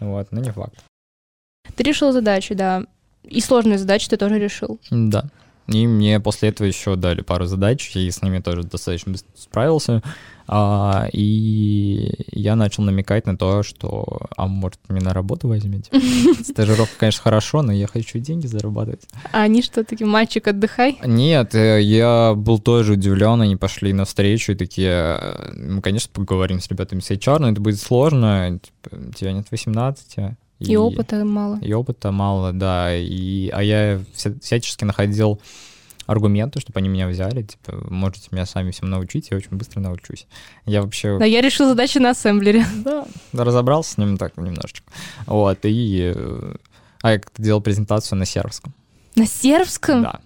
вот, 0.00 0.32
но 0.32 0.40
не 0.40 0.50
факт. 0.50 0.82
Ты 1.74 1.82
решил 1.82 2.12
задачи, 2.12 2.54
да. 2.54 2.84
И 3.24 3.40
сложные 3.40 3.78
задачи 3.78 4.08
ты 4.08 4.16
тоже 4.16 4.38
решил. 4.38 4.80
Да. 4.90 5.24
И 5.68 5.86
мне 5.86 6.20
после 6.20 6.48
этого 6.48 6.66
еще 6.66 6.96
дали 6.96 7.22
пару 7.22 7.46
задач, 7.46 7.92
и 7.94 8.10
с 8.10 8.20
ними 8.22 8.40
тоже 8.40 8.64
достаточно 8.64 9.12
быстро 9.12 9.30
справился. 9.36 10.02
А, 10.48 11.06
и 11.12 12.14
я 12.32 12.56
начал 12.56 12.82
намекать 12.82 13.26
на 13.26 13.38
то, 13.38 13.62
что, 13.62 14.26
а 14.36 14.48
может, 14.48 14.80
меня 14.88 15.06
на 15.06 15.14
работу 15.14 15.48
возьмете? 15.48 15.90
Стажировка, 16.42 16.94
конечно, 16.98 17.22
хорошо, 17.22 17.62
но 17.62 17.72
я 17.72 17.86
хочу 17.86 18.18
деньги 18.18 18.46
зарабатывать. 18.48 19.02
А 19.32 19.42
они 19.42 19.62
что, 19.62 19.84
такие, 19.84 20.06
мальчик, 20.06 20.48
отдыхай? 20.48 20.98
Нет, 21.04 21.54
э, 21.54 21.80
я 21.80 22.34
был 22.34 22.58
тоже 22.58 22.94
удивлен, 22.94 23.40
они 23.40 23.56
пошли 23.56 23.92
навстречу 23.92 24.52
и 24.52 24.56
такие, 24.56 25.18
мы, 25.54 25.80
конечно, 25.80 26.10
поговорим 26.12 26.60
с 26.60 26.68
ребятами 26.68 27.00
с 27.00 27.10
HR, 27.10 27.38
но 27.38 27.50
это 27.50 27.60
будет 27.60 27.80
сложно, 27.80 28.58
типа, 28.60 29.12
тебя 29.14 29.32
нет 29.32 29.46
18. 29.50 30.36
И 30.68 30.76
опыта 30.76 31.24
мало. 31.24 31.58
И 31.60 31.72
опыта 31.72 32.10
мало, 32.12 32.52
да. 32.52 32.94
И, 32.96 33.48
а 33.50 33.62
я 33.62 34.00
вся- 34.14 34.38
всячески 34.40 34.84
находил 34.84 35.40
аргументы, 36.06 36.60
чтобы 36.60 36.78
они 36.80 36.88
меня 36.88 37.06
взяли. 37.08 37.42
Типа, 37.42 37.72
можете 37.90 38.28
меня 38.32 38.44
сами 38.46 38.70
всем 38.70 38.90
научить, 38.90 39.28
я 39.30 39.36
очень 39.36 39.56
быстро 39.56 39.80
научусь. 39.80 40.26
Я 40.66 40.82
вообще 40.82 41.18
Да, 41.18 41.24
я 41.24 41.40
решил 41.40 41.66
задачи 41.68 41.98
на 41.98 42.10
ассемблере. 42.10 42.64
да, 42.84 43.06
разобрался 43.32 43.92
с 43.92 43.98
ним 43.98 44.16
так 44.18 44.36
немножечко. 44.36 44.90
Вот, 45.26 45.58
и... 45.62 46.12
э, 46.14 46.54
А 47.02 47.12
я 47.12 47.18
как-то 47.18 47.40
делал 47.42 47.60
презентацию 47.60 48.18
на 48.18 48.26
сербском. 48.26 48.74
На 49.14 49.26
сербском? 49.26 50.02
Да. 50.02 50.20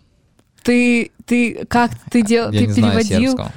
Ты, 0.63 1.11
ты, 1.27 1.65
как 1.67 1.93
ты 2.11 2.23
делал? 2.23 2.51
Ты 2.51 2.67
не 2.67 2.73
знаю 2.73 2.99
переводил? 2.99 3.21
сербского. 3.33 3.53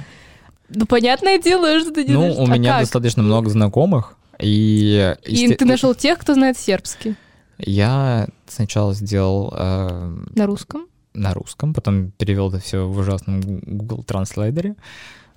Ну, 0.68 0.86
понятное 0.86 1.38
дело, 1.40 1.80
что 1.80 1.90
ты 1.90 2.02
Ну, 2.02 2.06
делаешь. 2.06 2.36
у 2.38 2.44
А 2.44 2.56
меня 2.56 2.72
как? 2.72 2.80
достаточно 2.82 3.22
много 3.24 3.50
знакомых, 3.50 4.14
и... 4.42 5.16
И 5.24 5.54
ты 5.54 5.64
нашел 5.64 5.94
тех, 5.94 6.18
кто 6.18 6.34
знает 6.34 6.58
сербский 6.58 7.16
Я 7.58 8.28
сначала 8.46 8.94
сделал 8.94 9.52
э, 9.56 10.16
на 10.34 10.46
русском. 10.46 10.86
на 11.14 11.34
русском, 11.34 11.74
потом 11.74 12.10
перевел 12.12 12.48
это 12.48 12.58
все 12.58 12.86
в 12.86 12.98
ужасном 12.98 13.40
Google 13.40 14.04
Translator 14.06 14.76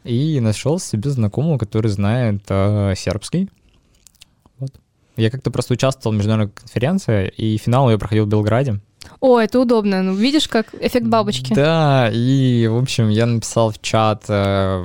и 0.03 0.39
нашел 0.39 0.79
себе 0.79 1.09
знакомого, 1.09 1.57
который 1.57 1.89
знает 1.89 2.43
э, 2.49 2.93
сербский. 2.95 3.49
Вот. 4.59 4.71
Я 5.15 5.29
как-то 5.31 5.51
просто 5.51 5.73
участвовал 5.73 6.13
в 6.13 6.17
международной 6.17 6.53
конференции, 6.53 7.29
и 7.29 7.57
финал 7.57 7.89
я 7.89 7.97
проходил 7.97 8.25
в 8.25 8.29
Белграде. 8.29 8.79
О, 9.19 9.39
это 9.39 9.59
удобно. 9.59 10.01
Ну, 10.01 10.15
видишь, 10.15 10.47
как 10.47 10.73
эффект 10.75 11.07
бабочки. 11.07 11.53
Да, 11.53 12.09
и, 12.11 12.67
в 12.67 12.77
общем, 12.77 13.09
я 13.09 13.25
написал 13.25 13.71
в 13.71 13.81
чат 13.81 14.25
э, 14.27 14.83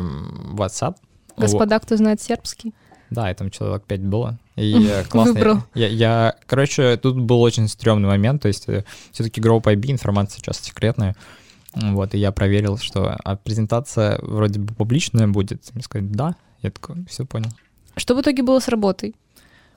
WhatsApp. 0.55 0.97
Господа, 1.37 1.79
кто 1.79 1.97
знает 1.97 2.21
сербский. 2.21 2.75
Да, 3.11 3.31
и 3.31 3.35
там 3.35 3.51
человек 3.51 3.85
5 3.85 4.01
было. 4.03 4.39
И 4.57 4.87
э, 4.87 5.05
классно. 5.05 5.33
Выбрал. 5.33 5.63
Я, 5.75 5.89
я, 5.89 6.35
короче, 6.47 6.97
тут 6.97 7.19
был 7.19 7.41
очень 7.41 7.69
стрёмный 7.69 8.09
момент, 8.09 8.43
то 8.43 8.49
есть 8.49 8.67
все-таки 9.13 9.41
Grow 9.41 9.63
IB, 9.63 9.91
информация 9.91 10.39
сейчас 10.39 10.61
секретная. 10.61 11.17
Вот, 11.75 12.15
и 12.15 12.19
я 12.19 12.33
проверил, 12.33 12.79
что 12.79 13.17
а 13.23 13.37
презентация 13.37 14.19
вроде 14.23 14.59
бы 14.59 14.75
публичная 14.75 15.29
будет. 15.29 15.71
Мне 15.75 15.83
сказали, 15.83 16.09
да. 16.09 16.37
Я 16.61 16.71
такой, 16.71 17.05
все 17.09 17.25
понял. 17.25 17.51
Что 17.97 18.15
в 18.15 18.21
итоге 18.21 18.43
было 18.43 18.59
с 18.59 18.69
работой? 18.69 19.15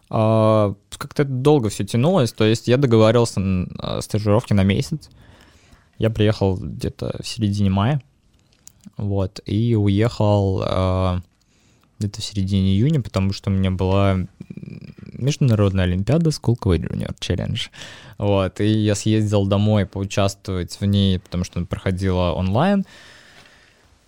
А, 0.09 0.73
как-то 0.97 1.23
долго 1.23 1.69
все 1.69 1.85
тянулось, 1.85 2.33
то 2.33 2.43
есть 2.43 2.67
я 2.67 2.77
договаривался 2.77 3.41
о 3.77 4.01
стажировке 4.01 4.53
на 4.53 4.63
месяц. 4.63 5.09
Я 5.97 6.09
приехал 6.09 6.57
где-то 6.57 7.17
в 7.21 7.27
середине 7.27 7.69
мая, 7.69 8.01
вот, 8.97 9.39
и 9.45 9.75
уехал 9.75 11.21
где-то 12.01 12.21
в 12.21 12.23
середине 12.23 12.71
июня, 12.73 13.01
потому 13.01 13.33
что 13.33 13.49
у 13.49 13.53
меня 13.53 13.71
была 13.71 14.27
международная 15.13 15.85
олимпиада 15.85 16.29
Quiz 16.29 16.79
Junior 16.79 17.15
Challenge, 17.19 17.69
вот, 18.17 18.59
и 18.59 18.67
я 18.67 18.95
съездил 18.95 19.45
домой 19.45 19.85
поучаствовать 19.85 20.79
в 20.79 20.85
ней, 20.85 21.19
потому 21.19 21.43
что 21.43 21.59
она 21.59 21.67
проходила 21.67 22.31
онлайн, 22.31 22.85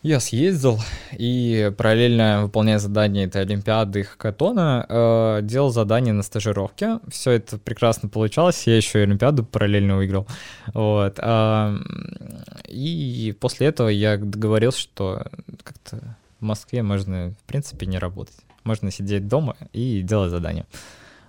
я 0.04 0.20
съездил 0.20 0.82
и 1.14 1.72
параллельно 1.78 2.42
выполняя 2.44 2.78
задания 2.78 3.26
этой 3.26 3.44
Олимпиады 3.44 4.04
хакатона, 4.04 4.86
э, 4.90 5.40
делал 5.44 5.70
задания 5.70 6.12
на 6.12 6.24
стажировке. 6.24 7.00
Все 7.10 7.32
это 7.32 7.58
прекрасно 7.58 8.10
получалось. 8.10 8.68
Я 8.68 8.76
еще 8.76 9.00
и 9.00 9.04
Олимпиаду 9.04 9.46
параллельно 9.46 9.96
выиграл. 9.96 10.28
Вот. 10.74 11.20
а, 11.20 11.78
и 12.68 13.34
после 13.40 13.68
этого 13.68 13.88
я 13.88 14.18
договорился, 14.18 14.82
что 14.82 15.26
как-то 15.64 16.18
в 16.44 16.46
Москве 16.46 16.84
можно, 16.84 17.34
в 17.42 17.44
принципе, 17.48 17.86
не 17.86 17.98
работать. 17.98 18.36
Можно 18.66 18.92
сидеть 18.92 19.30
дома 19.30 19.56
и 19.72 20.02
делать 20.02 20.30
задания. 20.30 20.66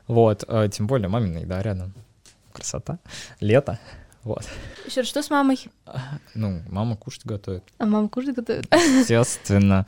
Вот. 0.08 0.44
а, 0.48 0.68
тем 0.68 0.88
более 0.88 1.08
мамина 1.08 1.38
еда 1.38 1.62
рядом. 1.62 1.94
Красота. 2.52 2.98
Лето. 3.38 3.78
Вот. 4.24 4.44
Еще 4.86 5.04
что 5.04 5.22
с 5.22 5.30
мамой? 5.30 5.58
Ну, 6.34 6.62
мама 6.68 6.96
кушать 6.96 7.24
готовит. 7.24 7.62
А 7.78 7.86
мама 7.86 8.08
кушать 8.08 8.34
готовит? 8.34 8.66
Естественно. 8.72 9.86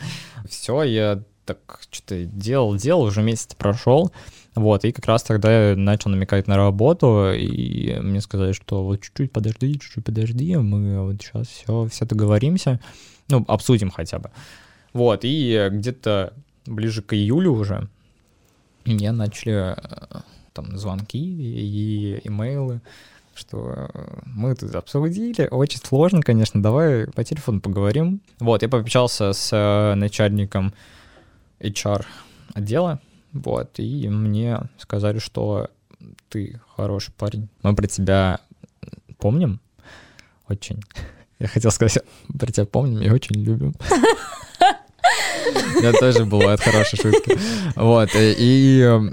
Все, 0.49 0.85
я 0.85 1.21
так 1.45 1.81
что-то 1.91 2.25
делал, 2.25 2.77
делал, 2.77 3.03
уже 3.03 3.23
месяц 3.23 3.55
прошел, 3.55 4.13
вот, 4.55 4.85
и 4.85 4.91
как 4.91 5.07
раз 5.07 5.23
тогда 5.23 5.71
я 5.71 5.77
начал 5.77 6.11
намекать 6.11 6.49
на 6.49 6.57
работу, 6.57 7.33
и 7.33 7.99
мне 8.01 8.21
сказали, 8.21 8.53
что 8.53 8.85
вот 8.85 9.01
чуть-чуть 9.01 9.31
подожди, 9.31 9.75
чуть-чуть 9.79 10.05
подожди, 10.05 10.57
мы 10.57 11.05
вот 11.05 11.23
сейчас 11.23 11.47
все, 11.47 11.87
все 11.87 12.05
договоримся, 12.05 12.81
ну, 13.29 13.45
обсудим 13.47 13.91
хотя 13.91 14.19
бы. 14.19 14.33
Вот, 14.97 15.21
и 15.25 15.69
где-то 15.71 16.33
ближе 16.65 17.03
к 17.03 17.13
июлю 17.13 17.53
уже 17.53 17.87
мне 18.87 19.13
начали 19.13 19.75
э, 19.77 20.21
там 20.55 20.79
звонки 20.79 21.19
и 21.19 22.19
имейлы, 22.25 22.81
что 23.35 23.91
мы 24.25 24.55
тут 24.55 24.75
обсудили, 24.75 25.49
очень 25.51 25.81
сложно, 25.85 26.23
конечно, 26.23 26.63
давай 26.63 27.09
по 27.09 27.23
телефону 27.25 27.61
поговорим. 27.61 28.23
Вот, 28.39 28.63
я 28.63 28.71
пообщался 28.71 29.35
с 29.35 29.53
э, 29.53 29.95
начальником 29.97 30.73
HR 31.61 32.07
отдела, 32.55 32.99
вот, 33.35 33.79
и 33.79 34.09
мне 34.09 34.63
сказали, 34.79 35.19
что 35.19 35.69
ты 36.31 36.59
хороший 36.75 37.13
парень, 37.13 37.51
мы 37.63 37.77
про 37.77 37.87
тебя 37.87 38.41
помним 39.19 39.61
очень. 40.49 40.83
Я 41.39 41.49
хотел 41.49 41.71
сказать, 41.71 42.03
про 42.39 42.51
тебя 42.51 42.65
помним 42.65 43.03
и 43.03 43.11
очень 43.11 43.37
любим. 43.37 43.75
Я 45.83 45.93
тоже 45.93 46.25
бывают 46.25 46.61
хорошие 46.61 47.01
шутки. 47.01 47.39
Вот, 47.77 48.11
и... 48.15 48.81
Эм, 48.81 49.13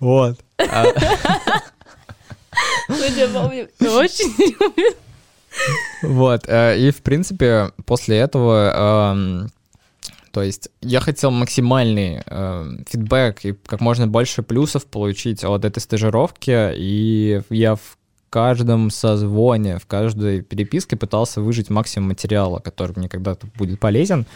вот. 0.00 0.38
А. 0.58 0.86
Очень 3.80 4.54
люблю. 4.60 4.94
Вот, 6.02 6.44
э, 6.46 6.78
и 6.78 6.90
в 6.90 7.02
принципе 7.02 7.70
после 7.86 8.18
этого, 8.18 9.12
эм, 9.14 9.48
то 10.30 10.42
есть 10.42 10.68
я 10.82 11.00
хотел 11.00 11.30
максимальный 11.30 12.22
эм, 12.26 12.84
фидбэк 12.88 13.44
и 13.44 13.52
как 13.52 13.80
можно 13.80 14.06
больше 14.06 14.42
плюсов 14.42 14.84
получить 14.84 15.44
от 15.44 15.64
этой 15.64 15.80
стажировки, 15.80 16.74
и 16.76 17.40
я 17.48 17.76
в 17.76 17.96
каждом 18.30 18.90
созвоне, 18.90 19.78
в 19.78 19.86
каждой 19.86 20.42
переписке 20.42 20.96
пытался 20.96 21.40
выжить 21.40 21.70
максимум 21.70 22.08
материала, 22.08 22.58
который 22.58 22.92
мне 22.96 23.08
когда-то 23.08 23.46
будет 23.56 23.80
полезен. 23.80 24.26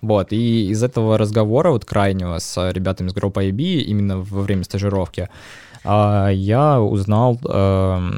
Вот, 0.00 0.32
и 0.32 0.68
из 0.68 0.82
этого 0.82 1.18
разговора 1.18 1.70
вот 1.70 1.84
крайнего 1.84 2.38
с 2.38 2.70
ребятами 2.70 3.08
из 3.08 3.14
группы 3.14 3.48
IB 3.48 3.80
именно 3.80 4.18
во 4.18 4.42
время 4.42 4.62
стажировки 4.62 5.28
а, 5.84 6.28
я 6.28 6.80
узнал 6.80 7.38
э, 7.48 8.10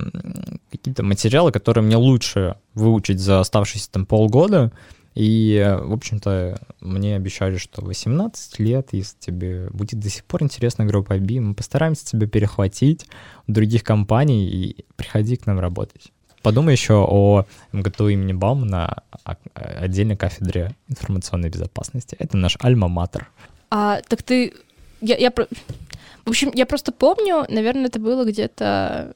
какие-то 0.71 1.03
материалы, 1.03 1.53
которые 1.53 1.85
мне 1.85 1.97
лучше 1.97 2.57
выучить 2.75 3.21
за 3.21 3.41
оставшиеся 3.41 3.91
там 3.93 4.07
полгода, 4.07 4.73
и, 5.15 5.77
в 5.83 5.93
общем-то, 5.93 6.61
мне 6.81 7.17
обещали, 7.17 7.57
что 7.57 7.85
18 7.85 8.59
лет, 8.61 8.89
если 8.93 9.17
тебе 9.19 9.69
будет 9.71 9.99
до 9.99 10.09
сих 10.09 10.25
пор 10.25 10.43
интересна 10.43 10.85
группа 10.85 11.17
IB, 11.17 11.41
мы 11.41 11.55
постараемся 11.55 12.07
тебя 12.07 12.27
перехватить 12.27 13.07
у 13.49 13.53
других 13.53 13.83
компаний 13.83 14.49
и 14.49 14.85
приходи 14.97 15.37
к 15.37 15.47
нам 15.47 15.59
работать. 15.59 16.13
Подумай 16.43 16.73
еще 16.73 16.95
о 16.95 17.45
МГТУ 17.73 18.09
имени 18.09 18.33
Баумана, 18.33 19.03
на 19.25 19.37
отдельной 19.55 20.17
кафедре 20.17 20.75
информационной 20.89 21.51
безопасности. 21.51 22.17
Это 22.19 22.37
наш 22.37 22.57
альма-матер. 22.61 23.27
А, 23.71 24.01
так 24.09 24.23
ты... 24.23 24.55
Я, 25.01 25.17
я... 25.17 25.31
В 25.31 26.31
общем, 26.31 26.51
я 26.55 26.67
просто 26.67 26.93
помню, 26.93 27.45
наверное, 27.49 27.87
это 27.87 27.99
было 27.99 28.25
где-то 28.25 29.15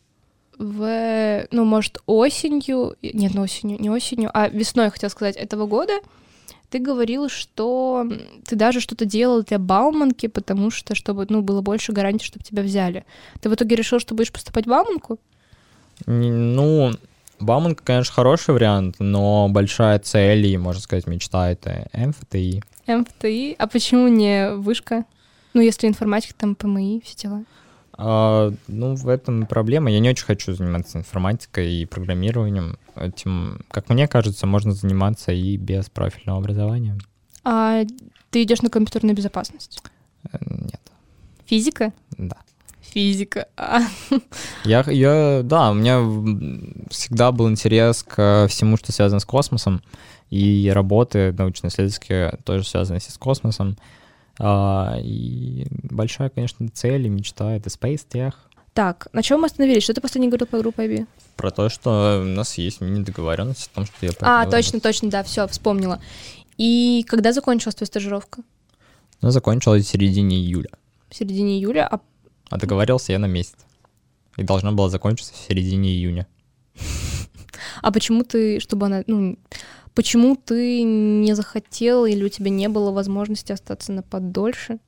в, 0.58 1.46
ну, 1.50 1.64
может, 1.64 1.98
осенью, 2.06 2.96
нет, 3.02 3.34
ну, 3.34 3.42
осенью, 3.42 3.80
не 3.80 3.90
осенью, 3.90 4.30
а 4.32 4.48
весной, 4.48 4.90
хотел 4.90 5.10
сказать, 5.10 5.36
этого 5.36 5.66
года, 5.66 5.94
ты 6.70 6.78
говорил, 6.78 7.28
что 7.28 8.06
ты 8.46 8.56
даже 8.56 8.80
что-то 8.80 9.04
делал 9.04 9.42
для 9.42 9.58
Бауманки, 9.58 10.26
потому 10.26 10.70
что, 10.70 10.94
чтобы, 10.94 11.26
ну, 11.28 11.42
было 11.42 11.60
больше 11.60 11.92
гарантий, 11.92 12.24
чтобы 12.24 12.44
тебя 12.44 12.62
взяли. 12.62 13.04
Ты 13.40 13.48
в 13.48 13.54
итоге 13.54 13.76
решил, 13.76 14.00
что 14.00 14.14
будешь 14.14 14.32
поступать 14.32 14.66
в 14.66 14.68
Бауманку? 14.68 15.18
Ну, 16.06 16.92
Бауманка, 17.38 17.84
конечно, 17.84 18.12
хороший 18.12 18.54
вариант, 18.54 18.96
но 18.98 19.48
большая 19.48 19.98
цель 19.98 20.46
и, 20.46 20.56
можно 20.56 20.82
сказать, 20.82 21.06
мечта— 21.06 21.50
это 21.52 21.88
МФТИ. 21.92 22.62
МФТИ? 22.86 23.56
А 23.58 23.66
почему 23.66 24.08
не 24.08 24.50
вышка? 24.50 25.04
Ну, 25.52 25.60
если 25.60 25.86
информатика, 25.86 26.34
там 26.36 26.54
ПМИ, 26.54 27.02
все 27.04 27.16
дела. 27.16 27.44
А, 27.96 28.52
ну, 28.66 28.94
в 28.94 29.08
этом 29.08 29.46
проблема. 29.46 29.90
Я 29.90 30.00
не 30.00 30.10
очень 30.10 30.24
хочу 30.24 30.52
заниматься 30.52 30.98
информатикой 30.98 31.72
и 31.72 31.86
программированием. 31.86 32.78
Этим, 32.96 33.60
как 33.70 33.88
мне 33.88 34.08
кажется, 34.08 34.46
можно 34.46 34.72
заниматься 34.72 35.32
и 35.32 35.56
без 35.56 35.88
профильного 35.90 36.38
образования. 36.38 36.98
А 37.44 37.84
ты 38.30 38.42
идешь 38.42 38.62
на 38.62 38.70
компьютерную 38.70 39.14
безопасность? 39.14 39.82
Э, 40.32 40.38
нет. 40.40 40.80
Физика? 41.46 41.92
Да. 42.16 42.36
Физика. 42.80 43.48
А. 43.56 43.80
Я, 44.64 44.84
я, 44.86 45.40
да, 45.42 45.70
у 45.70 45.74
меня 45.74 46.00
всегда 46.90 47.32
был 47.32 47.48
интерес 47.48 48.02
к 48.02 48.46
всему, 48.48 48.76
что 48.76 48.92
связано 48.92 49.18
с 49.20 49.24
космосом, 49.24 49.82
и 50.30 50.70
работы 50.72 51.32
научно-исследовательские 51.32 52.38
тоже 52.44 52.64
связаны 52.64 53.00
с 53.00 53.18
космосом. 53.18 53.76
А, 54.38 54.96
и 55.00 55.66
большая, 55.82 56.28
конечно, 56.28 56.68
цель 56.68 57.06
и 57.06 57.08
мечта— 57.08 57.52
это 57.56 57.68
Space 57.70 58.06
Tech. 58.10 58.34
Так, 58.72 59.06
на 59.12 59.22
чем 59.22 59.40
мы 59.40 59.46
остановились? 59.46 59.84
Что 59.84 59.94
ты 59.94 60.00
последний 60.00 60.28
говорил 60.28 60.48
по 60.48 60.58
группе 60.58 60.82
IB? 60.82 61.06
Про 61.36 61.50
то, 61.52 61.68
что 61.68 62.20
у 62.22 62.24
нас 62.26 62.58
есть 62.58 62.80
мини-договоренность 62.80 63.70
о 63.72 63.74
том, 63.76 63.86
что 63.86 63.94
я... 64.04 64.12
А, 64.20 64.46
точно, 64.50 64.80
точно, 64.80 65.10
да, 65.10 65.22
все, 65.22 65.46
вспомнила. 65.46 66.00
И 66.58 67.04
когда 67.06 67.32
закончилась 67.32 67.76
твоя 67.76 67.86
стажировка? 67.86 68.42
Ну, 69.20 69.30
закончилась 69.30 69.86
в 69.86 69.88
середине 69.88 70.36
июля. 70.38 70.70
В 71.08 71.14
середине 71.14 71.58
июля, 71.58 71.86
а... 71.86 72.00
А 72.50 72.58
договорился 72.58 73.12
я 73.12 73.20
на 73.20 73.26
месяц. 73.26 73.56
И 74.36 74.42
должна 74.42 74.72
была 74.72 74.88
закончиться 74.88 75.32
в 75.32 75.36
середине 75.36 75.90
июня. 75.90 76.26
А 77.80 77.92
почему 77.92 78.24
ты, 78.24 78.58
чтобы 78.58 78.86
она, 78.86 79.04
ну, 79.06 79.38
Почему 79.94 80.36
ты 80.36 80.82
не 80.82 81.34
захотел 81.34 82.04
или 82.04 82.24
у 82.24 82.28
тебя 82.28 82.50
не 82.50 82.68
было 82.68 82.90
возможности 82.90 83.52
остаться 83.52 83.92
на 83.92 84.02
подольше? 84.02 84.78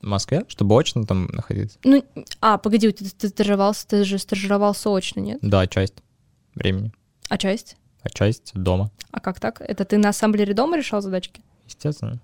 В 0.00 0.06
Москве? 0.06 0.44
Чтобы 0.48 0.78
очно 0.78 1.04
там 1.04 1.26
находиться? 1.26 1.78
Ну, 1.84 2.02
а, 2.40 2.58
погоди, 2.58 2.90
ты, 2.90 3.04
ты 3.04 3.28
стажировался, 3.28 3.86
ты 3.86 4.04
же 4.04 4.18
стажировался 4.18 4.90
очно, 4.90 5.20
нет? 5.20 5.38
Да, 5.42 5.66
часть 5.66 5.94
времени. 6.54 6.92
А 7.28 7.36
часть? 7.36 7.76
А 8.02 8.08
часть 8.08 8.52
дома. 8.54 8.90
А 9.10 9.20
как 9.20 9.40
так? 9.40 9.60
Это 9.60 9.84
ты 9.84 9.98
на 9.98 10.10
ассамблере 10.10 10.54
дома 10.54 10.78
решал 10.78 11.02
задачки? 11.02 11.42
Естественно. 11.66 12.20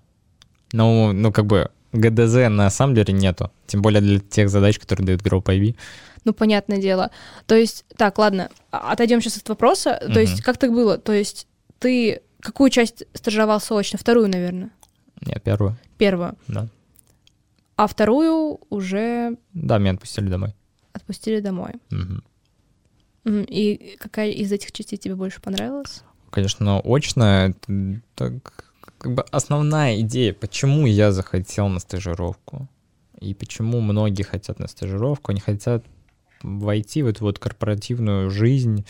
Ну, 0.73 1.11
ну 1.11 1.31
как 1.31 1.45
бы 1.45 1.69
ГДЗ 1.93 2.49
на 2.49 2.67
ассамблере 2.67 3.13
нету. 3.13 3.51
Тем 3.67 3.81
более 3.81 4.01
для 4.01 4.19
тех 4.19 4.49
задач, 4.49 4.79
которые 4.79 5.05
дают 5.05 5.21
Grow 5.21 5.43
IB. 5.43 5.75
Ну, 6.23 6.33
понятное 6.33 6.77
дело. 6.77 7.11
То 7.47 7.55
есть, 7.55 7.85
так, 7.97 8.17
ладно, 8.17 8.49
отойдем 8.69 9.21
сейчас 9.21 9.37
от 9.37 9.49
вопроса. 9.49 9.97
То 10.01 10.11
угу. 10.11 10.19
есть, 10.19 10.41
как 10.41 10.57
так 10.57 10.71
было? 10.71 10.97
То 10.97 11.13
есть, 11.13 11.47
ты 11.81 12.21
какую 12.39 12.69
часть 12.69 13.03
стажировался 13.13 13.77
очно? 13.77 13.97
Вторую, 13.99 14.29
наверное? 14.29 14.69
Нет, 15.25 15.43
первую. 15.43 15.77
Первую? 15.97 16.37
Да. 16.47 16.67
А 17.75 17.87
вторую 17.87 18.59
уже... 18.69 19.37
Да, 19.53 19.79
меня 19.79 19.91
отпустили 19.91 20.29
домой. 20.29 20.53
Отпустили 20.93 21.39
домой. 21.39 21.73
Угу. 21.91 23.45
И 23.47 23.97
какая 23.99 24.29
из 24.29 24.51
этих 24.51 24.71
частей 24.71 24.97
тебе 24.97 25.15
больше 25.15 25.41
понравилась? 25.41 26.03
Конечно, 26.29 26.79
очно 26.83 27.49
это 27.49 28.01
так, 28.15 28.65
как 28.97 29.15
бы 29.15 29.23
основная 29.31 29.99
идея, 30.01 30.33
почему 30.33 30.85
я 30.85 31.11
захотел 31.11 31.67
на 31.67 31.79
стажировку. 31.79 32.67
И 33.19 33.33
почему 33.33 33.81
многие 33.81 34.23
хотят 34.23 34.59
на 34.59 34.67
стажировку, 34.67 35.31
они 35.31 35.41
хотят 35.41 35.85
войти 36.41 37.03
в 37.03 37.07
эту 37.07 37.23
вот 37.23 37.39
корпоративную 37.39 38.29
жизнь, 38.31 38.85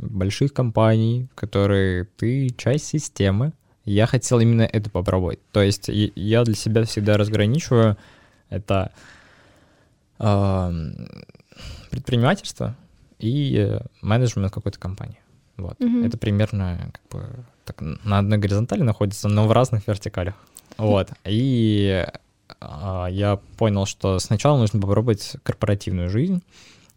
больших 0.00 0.52
компаний, 0.52 1.28
которые 1.34 2.04
ты 2.16 2.50
часть 2.50 2.86
системы. 2.86 3.52
Я 3.84 4.06
хотел 4.06 4.40
именно 4.40 4.62
это 4.62 4.90
попробовать. 4.90 5.40
То 5.52 5.62
есть 5.62 5.88
я 5.88 6.44
для 6.44 6.54
себя 6.54 6.84
всегда 6.84 7.16
разграничиваю 7.16 7.96
это 8.48 8.92
э, 10.18 10.72
предпринимательство 11.90 12.76
и 13.18 13.78
менеджмент 14.00 14.52
какой-то 14.52 14.78
компании. 14.78 15.18
Вот. 15.56 15.78
Mm-hmm. 15.80 16.06
Это 16.06 16.18
примерно 16.18 16.90
как 16.92 17.02
бы 17.10 17.44
так, 17.64 17.80
на 17.80 18.18
одной 18.18 18.38
горизонтали 18.38 18.82
находится, 18.82 19.28
но 19.28 19.46
в 19.46 19.52
разных 19.52 19.86
вертикалях. 19.86 20.34
Вот. 20.76 21.10
И 21.24 22.06
э, 22.60 23.06
я 23.10 23.38
понял, 23.56 23.86
что 23.86 24.18
сначала 24.18 24.58
нужно 24.58 24.80
попробовать 24.80 25.36
корпоративную 25.42 26.08
жизнь, 26.08 26.42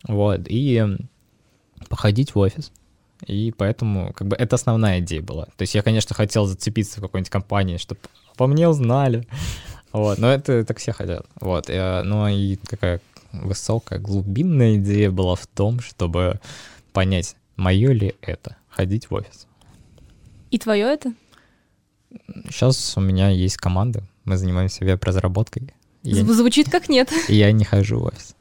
вот, 0.07 0.41
и 0.47 0.85
походить 1.89 2.35
в 2.35 2.39
офис, 2.39 2.71
и 3.27 3.51
поэтому, 3.51 4.13
как 4.13 4.27
бы, 4.27 4.35
это 4.35 4.55
основная 4.55 4.99
идея 4.99 5.21
была. 5.21 5.45
То 5.45 5.61
есть 5.61 5.75
я, 5.75 5.81
конечно, 5.81 6.15
хотел 6.15 6.45
зацепиться 6.45 6.99
в 6.99 7.03
какой-нибудь 7.03 7.29
компании, 7.29 7.77
чтобы 7.77 7.99
по 8.37 8.47
мне 8.47 8.67
узнали. 8.67 9.27
Вот, 9.93 10.17
но 10.17 10.27
это 10.31 10.65
так 10.65 10.79
все 10.79 10.91
хотят. 10.91 11.27
Вот, 11.39 11.67
ну 11.67 12.27
и 12.27 12.55
какая 12.55 12.99
высокая, 13.31 13.99
глубинная 13.99 14.77
идея 14.77 15.11
была 15.11 15.35
в 15.35 15.45
том, 15.45 15.81
чтобы 15.81 16.39
понять, 16.93 17.35
мое 17.57 17.91
ли 17.91 18.15
это 18.21 18.55
ходить 18.69 19.11
в 19.11 19.13
офис. 19.13 19.45
И 20.49 20.57
твое 20.57 20.85
это? 20.85 21.13
Сейчас 22.49 22.97
у 22.97 23.01
меня 23.01 23.29
есть 23.29 23.57
команда, 23.57 24.03
мы 24.25 24.37
занимаемся 24.37 24.83
веб-разработкой. 24.83 25.71
и 26.01 26.09
я- 26.11 26.23
Звучит 26.23 26.71
как 26.71 26.89
нет. 26.89 27.11
И 27.29 27.35
я 27.35 27.51
не 27.51 27.63
хожу 27.63 27.99
в 27.99 28.05
офис. 28.05 28.35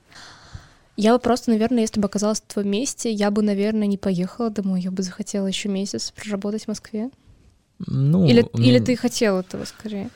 Я 0.97 1.15
бы 1.15 1.19
просто, 1.19 1.51
наверное, 1.51 1.81
если 1.81 2.01
бы 2.01 2.07
оказалась 2.07 2.41
в 2.41 2.45
твоем 2.53 2.71
месте, 2.71 3.11
я 3.11 3.31
бы, 3.31 3.43
наверное, 3.43 3.87
не 3.87 3.97
поехала 3.97 4.51
домой. 4.51 4.81
Я 4.83 4.91
бы 4.91 5.03
захотела 5.03 5.47
еще 5.47 5.69
месяц 5.69 6.11
проработать 6.11 6.65
в 6.65 6.69
Москве. 6.69 7.11
Ну, 7.79 8.27
Или, 8.29 8.47
ну, 8.53 8.63
или 8.63 8.79
ты 8.79 8.95
хотел 8.97 9.39
этого 9.41 9.65
скорее? 9.65 10.11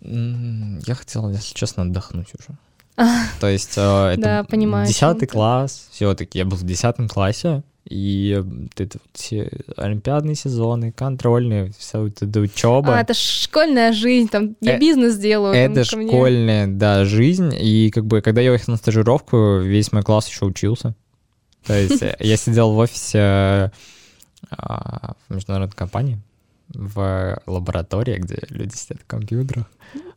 Я 0.00 0.94
хотел, 0.94 1.28
если 1.30 1.54
честно, 1.54 1.82
отдохнуть 1.82 2.28
уже. 2.38 2.58
То 3.40 3.48
есть 3.48 3.76
э, 3.76 3.80
это 3.80 4.20
Да, 4.20 4.44
понимаю, 4.44 4.84
о 4.84 4.86
чём 4.86 4.92
десятый 4.94 5.28
ты. 5.28 5.32
класс, 5.34 5.88
все-таки 5.90 6.38
я 6.38 6.44
был 6.44 6.56
в 6.56 6.64
десятом 6.64 7.08
классе, 7.08 7.62
и 7.84 8.40
вот 8.42 8.96
все 9.14 9.50
олимпиадные 9.76 10.34
сезоны, 10.34 10.92
контрольные, 10.92 11.72
вся 11.78 12.00
вот 12.00 12.22
эта 12.22 12.40
учеба. 12.40 12.96
А, 12.98 13.00
это 13.00 13.14
школьная 13.14 13.92
жизнь, 13.92 14.28
там 14.28 14.56
я 14.60 14.76
Э, 14.76 14.78
бизнес 14.78 15.16
делаю. 15.16 15.54
там 15.54 15.72
Это 15.72 15.88
ко 15.88 15.96
мне. 15.96 16.08
школьная, 16.08 16.66
да, 16.66 17.04
жизнь. 17.04 17.52
И 17.58 17.90
как 17.90 18.06
бы, 18.06 18.20
когда 18.20 18.40
я 18.40 18.50
уехал 18.50 18.72
на 18.72 18.76
стажировку, 18.76 19.58
весь 19.58 19.92
мой 19.92 20.02
класс 20.02 20.28
еще 20.28 20.44
учился. 20.44 20.94
То 21.66 21.74
есть 21.74 22.02
э, 22.02 22.16
я 22.20 22.36
сидел 22.36 22.72
в 22.72 22.78
офисе 22.78 23.18
э, 23.18 23.70
а, 24.50 25.14
в 25.28 25.34
международной 25.34 25.74
компании, 25.76 26.18
в 26.74 27.40
лаборатории, 27.46 28.18
где 28.18 28.38
люди 28.48 28.74
сидят 28.74 29.00
в 29.02 29.06
компьютерах. 29.06 29.66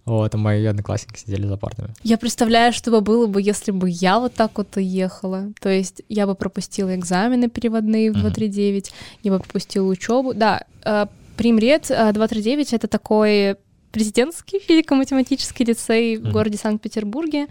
Вот, 0.06 0.36
а 0.36 0.38
мои 0.38 0.66
одноклассники 0.66 1.20
сидели 1.20 1.48
за 1.48 1.58
партами. 1.58 1.94
Я 2.04 2.18
представляю, 2.18 2.74
что 2.74 2.92
бы 2.92 3.02
было 3.02 3.26
бы, 3.28 3.42
если 3.42 3.72
бы 3.72 3.90
я 3.90 4.20
вот 4.20 4.34
так 4.34 4.58
вот 4.58 4.76
уехала. 4.76 5.52
То 5.62 5.70
есть 5.70 6.02
я 6.10 6.28
бы 6.28 6.36
пропустила 6.36 6.94
экзамены 6.96 7.50
переводные 7.50 8.12
в 8.12 8.16
Мгм. 8.16 8.22
239, 8.24 8.92
я 9.24 9.32
бы 9.32 9.40
пропустила 9.40 9.88
учебу. 9.88 10.34
Да, 10.34 10.64
э, 10.84 11.06
Примред 11.38 11.90
э, 11.90 12.14
239— 12.14 12.74
это 12.74 12.88
такой 12.88 13.56
президентский 13.92 14.60
физико-математический 14.60 15.66
лицей 15.66 16.18
в 16.18 16.32
городе 16.32 16.58
Санкт-Петербурге. 16.58 17.48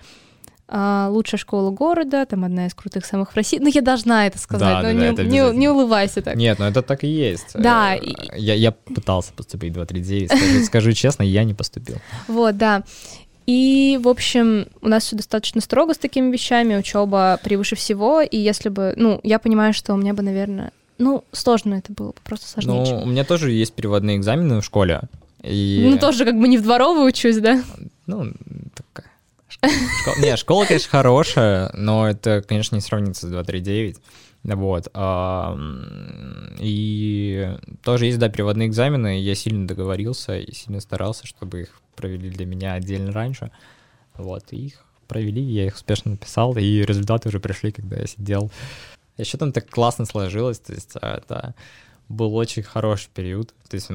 А, 0.69 1.09
лучшая 1.11 1.39
школа 1.39 1.71
города, 1.71 2.25
там 2.25 2.45
одна 2.45 2.67
из 2.67 2.75
крутых 2.75 3.05
самых 3.05 3.33
в 3.33 3.37
России. 3.37 3.59
Ну, 3.59 3.69
я 3.69 3.83
должна 3.83 4.27
это 4.27 4.39
сказать, 4.39 4.69
Да, 4.69 4.77
но 4.83 4.83
да, 4.89 4.93
не, 4.95 5.13
это 5.13 5.25
не- 5.25 5.59
не 5.59 5.69
улыбайся 5.69 6.23
так. 6.23 6.35
Нет, 6.37 6.59
ну 6.59 6.65
это 6.65 6.81
так 6.83 7.05
и 7.05 7.09
есть. 7.09 7.49
Да, 7.55 7.95
Э, 7.97 8.01
Я, 8.37 8.55
я 8.55 8.73
пытался 8.73 9.33
поступить 9.35 9.73
в 9.73 9.75
239, 9.75 10.31
скажу, 10.31 10.65
скажу 10.65 10.93
честно, 10.93 11.25
я 11.25 11.45
не 11.45 11.53
поступил. 11.53 11.97
Вот, 12.27 12.57
да. 12.57 12.85
И, 13.47 13.99
в 14.03 14.09
общем, 14.09 14.67
у 14.81 14.89
нас 14.89 15.05
все 15.05 15.17
достаточно 15.17 15.61
строго 15.61 15.93
с 15.95 15.99
такими 15.99 16.31
вещами, 16.33 16.77
учеба 16.77 17.39
превыше 17.43 17.75
всего, 17.77 18.21
и 18.23 18.37
если 18.39 18.69
бы, 18.69 18.95
ну, 18.97 19.21
я 19.25 19.39
понимаю, 19.41 19.75
что 19.75 19.93
у 19.95 19.97
меня 19.97 20.15
бы, 20.15 20.23
наверное, 20.23 20.71
ну, 20.99 21.25
сложно 21.33 21.75
это 21.75 21.93
было 21.93 22.09
бы, 22.09 22.17
просто 22.25 22.47
сложнее. 22.49 22.79
Ну, 22.81 22.87
чем- 22.87 23.03
у 23.03 23.07
меня 23.07 23.25
тоже 23.25 23.51
есть 23.51 23.75
переводные 23.75 24.17
экзамены 24.17 24.61
в 24.61 24.65
школе. 24.65 25.01
И... 25.43 25.87
Ну, 25.91 25.99
тоже 25.99 26.25
как 26.25 26.39
бы 26.39 26.47
не 26.47 26.57
в 26.57 26.63
дворовую 26.63 27.09
учусь, 27.09 27.39
да? 27.39 27.63
Ну, 28.07 28.33
такая. 28.75 29.11
Школа- 29.65 30.17
Не, 30.19 30.37
школа, 30.37 30.65
конечно, 30.65 30.91
хорошая, 30.91 31.71
но 31.75 32.09
это, 32.09 32.43
конечно, 32.43 32.75
не 32.75 32.81
сравнится 32.81 33.27
с 33.27 33.31
239. 33.31 33.99
Вот. 34.45 34.89
а, 34.95 35.57
И 36.59 37.57
тоже 37.85 38.07
есть, 38.07 38.19
да, 38.19 38.29
переводные 38.29 38.69
экзамены. 38.69 39.21
Я 39.21 39.35
сильно 39.35 39.67
договорился 39.69 40.37
и 40.39 40.53
сильно 40.53 40.81
старался, 40.81 41.27
чтобы 41.27 41.63
их 41.63 41.81
провели 41.95 42.29
для 42.31 42.45
меня 42.47 42.75
отдельно 42.75 43.13
раньше. 43.13 43.51
Вот, 44.17 44.45
и 44.51 44.67
их 44.67 44.85
провели, 45.07 45.41
я 45.43 45.67
их 45.67 45.75
успешно 45.77 46.13
написал, 46.13 46.57
и 46.57 46.83
результаты 46.83 47.29
уже 47.29 47.39
пришли, 47.39 47.71
когда 47.71 47.97
я 47.97 48.07
сидел. 48.07 48.51
Еще 49.19 49.39
там 49.39 49.53
так 49.53 49.69
классно 49.69 50.07
сложилось, 50.07 50.59
то 50.59 50.73
есть 50.73 50.95
а, 51.01 51.19
это 51.19 51.55
был 52.13 52.35
очень 52.37 52.63
хороший 52.63 53.09
период. 53.13 53.55
То 53.69 53.75
есть 53.75 53.91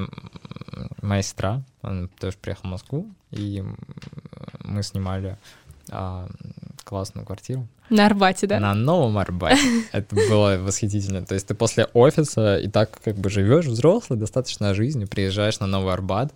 моя 1.02 1.22
сестра, 1.22 1.64
она 1.82 2.08
тоже 2.20 2.38
приехала 2.38 2.68
в 2.68 2.72
Москву, 2.72 3.10
и 3.32 3.64
мы 4.64 4.84
снимали 4.84 5.38
а, 5.90 6.28
классную 6.84 7.26
квартиру 7.26 7.68
На 7.90 8.06
Арбате, 8.06 8.48
да? 8.48 8.60
на 8.60 8.74
Новом 8.74 9.18
Арбате. 9.18 9.62
Это 9.92 10.16
было 10.16 10.58
восхитительно. 10.60 11.26
То 11.26 11.36
есть 11.36 11.48
ты 11.48 11.54
после 11.54 11.86
офиса 11.94 12.58
и 12.58 12.68
так 12.68 13.00
как 13.04 13.16
бы 13.18 13.30
живешь 13.30 13.66
взрослый, 13.66 14.20
достаточно 14.20 14.74
жизнью, 14.74 15.08
приезжаешь 15.08 15.60
на 15.60 15.68
Новый 15.68 15.94
Арбат, 15.94 16.34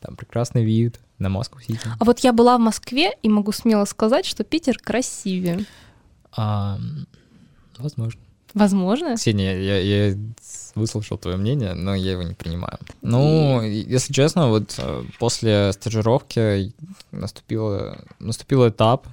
там 0.00 0.16
прекрасный 0.16 0.64
вид 0.64 1.00
на 1.18 1.28
Москву-Сити. 1.28 1.88
А 1.98 2.04
вот 2.04 2.20
я 2.20 2.32
была 2.32 2.56
в 2.58 2.60
Москве 2.60 3.12
и 3.22 3.28
могу 3.28 3.52
смело 3.52 3.84
сказать, 3.84 4.26
что 4.26 4.44
Питер 4.44 4.78
красивее. 4.78 5.64
А, 6.36 6.78
возможно. 7.78 8.20
Возможно? 8.56 9.16
Ксения, 9.16 9.54
я, 9.58 9.78
я 9.78 10.16
выслушал 10.74 11.18
твое 11.18 11.36
мнение, 11.36 11.74
но 11.74 11.94
я 11.94 12.12
его 12.12 12.22
не 12.22 12.32
принимаю. 12.34 12.78
Ну, 13.02 13.62
и- 13.62 13.84
если 13.92 14.12
честно, 14.14 14.48
вот 14.48 14.74
э, 14.78 15.04
после 15.18 15.72
стажировки 15.74 16.72
наступил, 17.12 17.94
наступил 18.18 18.66
этап, 18.68 19.06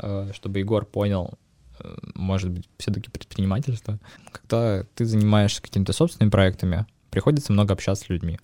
э, 0.00 0.30
чтобы 0.34 0.58
Егор 0.58 0.84
понял, 0.84 1.34
э, 1.78 1.94
может 2.16 2.50
быть, 2.50 2.68
все-таки 2.78 3.08
предпринимательство. 3.08 3.98
Когда 4.32 4.84
ты 4.96 5.04
занимаешься 5.04 5.62
какими-то 5.62 5.92
собственными 5.92 6.30
проектами, 6.30 6.84
приходится 7.10 7.52
много 7.52 7.74
общаться 7.74 8.04
с 8.06 8.08
людьми 8.08 8.40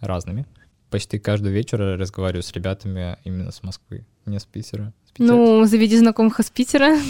разными. 0.00 0.46
Почти 0.90 1.18
каждый 1.18 1.50
вечер 1.52 1.80
разговариваю 1.98 2.42
с 2.44 2.52
ребятами 2.52 3.16
именно 3.24 3.50
с 3.50 3.62
Москвы, 3.64 4.04
не 4.24 4.38
с 4.38 4.44
Питера. 4.44 4.92
С 5.08 5.10
Питера 5.12 5.26
Ну, 5.34 5.64
заведи 5.66 5.96
знакомых 5.98 6.38
из 6.38 6.48
Питера. 6.50 6.96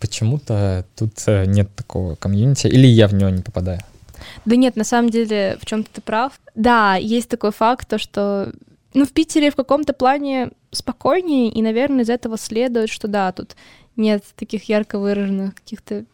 Почему-то 0.00 0.84
тут 0.96 1.12
э, 1.26 1.44
нет 1.46 1.68
такого 1.76 2.16
комьюнити, 2.16 2.66
или 2.66 2.86
я 2.86 3.06
в 3.06 3.14
него 3.14 3.30
не 3.30 3.42
попадаю. 3.42 3.80
Да 4.44 4.56
нет, 4.56 4.76
на 4.76 4.84
самом 4.84 5.10
деле, 5.10 5.58
в 5.60 5.66
чем-то 5.66 5.90
ты 5.92 6.00
прав. 6.00 6.32
Да, 6.54 6.96
есть 6.96 7.28
такой 7.28 7.52
факт, 7.52 7.86
то 7.88 7.98
что 7.98 8.52
ну, 8.94 9.04
в 9.04 9.12
Питере 9.12 9.50
в 9.50 9.56
каком-то 9.56 9.92
плане 9.92 10.50
спокойнее, 10.72 11.50
и, 11.50 11.62
наверное, 11.62 12.04
из 12.04 12.10
этого 12.10 12.36
следует, 12.38 12.90
что 12.90 13.08
да, 13.08 13.30
тут 13.32 13.56
нет 13.96 14.24
таких 14.36 14.64
ярко 14.68 14.98
выраженных 14.98 15.54
каких-то 15.54 16.04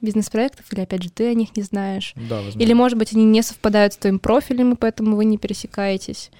бизнес-проектов, 0.00 0.66
или, 0.72 0.80
опять 0.80 1.02
же, 1.02 1.10
ты 1.10 1.30
о 1.30 1.34
них 1.34 1.56
не 1.56 1.62
знаешь. 1.62 2.12
Да, 2.16 2.36
возможно. 2.36 2.58
Или, 2.58 2.72
может 2.74 2.98
быть, 2.98 3.14
они 3.14 3.24
не 3.24 3.42
совпадают 3.42 3.94
с 3.94 3.96
твоим 3.96 4.18
профилем, 4.18 4.72
и 4.72 4.76
поэтому 4.76 5.16
вы 5.16 5.24
не 5.24 5.38
пересекаетесь. 5.38 6.30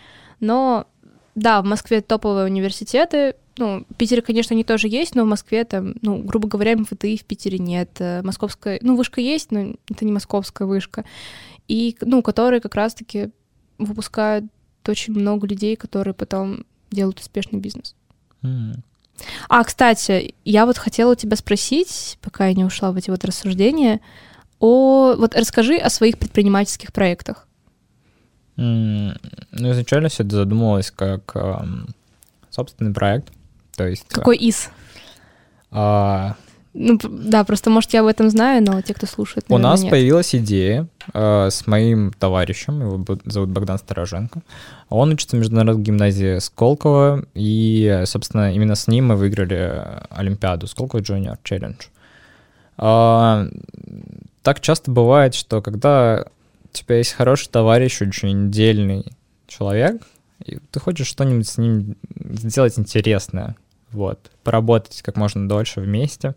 Но, 0.40 0.87
да, 1.35 1.62
в 1.62 1.64
Москве 1.64 2.01
топовые 2.01 2.47
университеты. 2.47 3.37
Ну, 3.59 3.87
в 3.88 3.95
Питере, 3.95 4.21
конечно, 4.21 4.55
они 4.55 4.64
тоже 4.64 4.88
есть, 4.88 5.14
но 5.14 5.25
в 5.25 5.29
Москве 5.29 5.64
там, 5.64 5.95
ну, 6.03 6.19
грубо 6.23 6.47
говоря, 6.49 6.77
МФТИ 6.77 7.16
в 7.16 7.25
Питере 7.25 7.59
нет. 7.59 7.90
Э, 8.01 8.21
Московская, 8.23 8.79
ну, 8.83 8.97
вышка 8.97 9.21
есть, 9.21 9.51
но 9.51 9.75
это 9.88 10.05
не 10.05 10.12
московская 10.12 10.66
вышка. 10.66 11.05
И, 11.69 11.97
ну, 12.03 12.23
которые 12.23 12.61
как 12.61 12.75
раз-таки 12.75 13.31
выпускают 13.79 14.45
очень 14.87 15.14
много 15.14 15.47
людей, 15.47 15.75
которые 15.77 16.14
потом 16.14 16.64
делают 16.90 17.19
успешный 17.19 17.59
бизнес. 17.59 17.95
А, 19.49 19.64
кстати, 19.64 20.35
я 20.45 20.66
вот 20.66 20.79
хотела 20.79 21.16
тебя 21.16 21.37
спросить, 21.37 22.19
пока 22.21 22.47
я 22.49 22.55
не 22.55 22.64
ушла 22.64 22.92
в 22.92 22.97
эти 22.97 23.11
вот 23.11 23.25
рассуждения, 23.25 24.01
о... 24.59 25.14
Вот 25.16 25.35
расскажи 25.35 25.77
о 25.77 25.90
своих 25.90 26.19
предпринимательских 26.19 26.92
проектах. 26.92 27.47
М, 28.57 29.14
Ну, 29.53 29.73
изначально 29.73 30.09
все 30.09 30.23
это 30.23 30.37
задумывалось 30.37 30.90
как 30.90 31.35
ам, 31.35 31.87
собственный 32.51 32.92
проект. 32.92 33.33
То 33.77 33.87
есть... 33.87 34.09
Какой 34.09 34.37
из? 34.37 34.71
а, 35.71 36.37
Ну, 36.73 36.99
да, 37.03 37.45
просто, 37.45 37.71
может, 37.71 37.93
я 37.93 38.01
об 38.01 38.07
этом 38.07 38.31
знаю, 38.31 38.62
но 38.62 38.81
те, 38.83 38.95
кто 38.95 39.07
слушает, 39.07 39.47
у 39.49 39.53
наверное, 39.53 39.71
нас 39.71 39.83
нет. 39.83 39.91
появилась 39.91 40.35
идея 40.35 40.89
а, 41.12 41.49
с 41.49 41.67
моим 41.67 42.12
товарищем, 42.12 42.81
его 42.81 43.05
зовут 43.25 43.51
Богдан 43.51 43.79
Стороженко. 43.79 44.43
Он 44.89 45.12
учится 45.12 45.37
в 45.37 45.41
международной 45.41 45.83
гимназии 45.83 46.39
Сколково, 46.39 47.25
и, 47.35 48.03
собственно, 48.07 48.53
именно 48.53 48.75
с 48.75 48.89
ним 48.89 49.07
мы 49.07 49.17
выиграли 49.17 49.83
Олимпиаду 50.11 50.67
Сколково 50.67 51.01
Junior 51.01 51.39
Challenge. 51.45 51.81
А, 52.79 53.47
так 54.43 54.61
часто 54.61 54.91
бывает, 54.91 55.35
что 55.35 55.62
когда 55.62 56.27
у 56.65 56.77
тебя 56.77 56.99
есть 56.99 57.12
хороший 57.12 57.49
товарищ, 57.49 58.03
очень 58.03 58.51
дельный 58.51 59.05
человек, 59.47 60.03
и 60.45 60.59
ты 60.71 60.79
хочешь 60.81 61.07
что-нибудь 61.07 61.49
с 61.49 61.57
ним 61.57 61.97
сделать 62.35 62.79
интересное, 62.79 63.57
вот, 63.97 64.31
поработать 64.45 65.03
как 65.03 65.17
можно 65.17 65.49
дольше 65.49 65.81
вместе. 65.81 66.35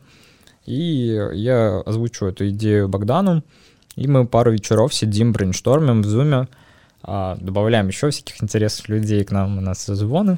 И 0.65 1.19
я 1.33 1.81
озвучу 1.85 2.25
эту 2.27 2.49
идею 2.49 2.87
Богдану, 2.87 3.43
и 3.95 4.07
мы 4.07 4.25
пару 4.25 4.51
вечеров 4.51 4.93
сидим, 4.93 5.33
брейнштормим 5.33 6.01
в 6.01 6.05
зуме, 6.05 6.47
а, 7.03 7.37
добавляем 7.39 7.87
еще 7.87 8.09
всяких 8.09 8.41
интересных 8.41 8.87
людей 8.89 9.23
к 9.23 9.31
нам, 9.31 9.57
у 9.57 9.61
нас 9.61 9.79
созвоны, 9.79 10.37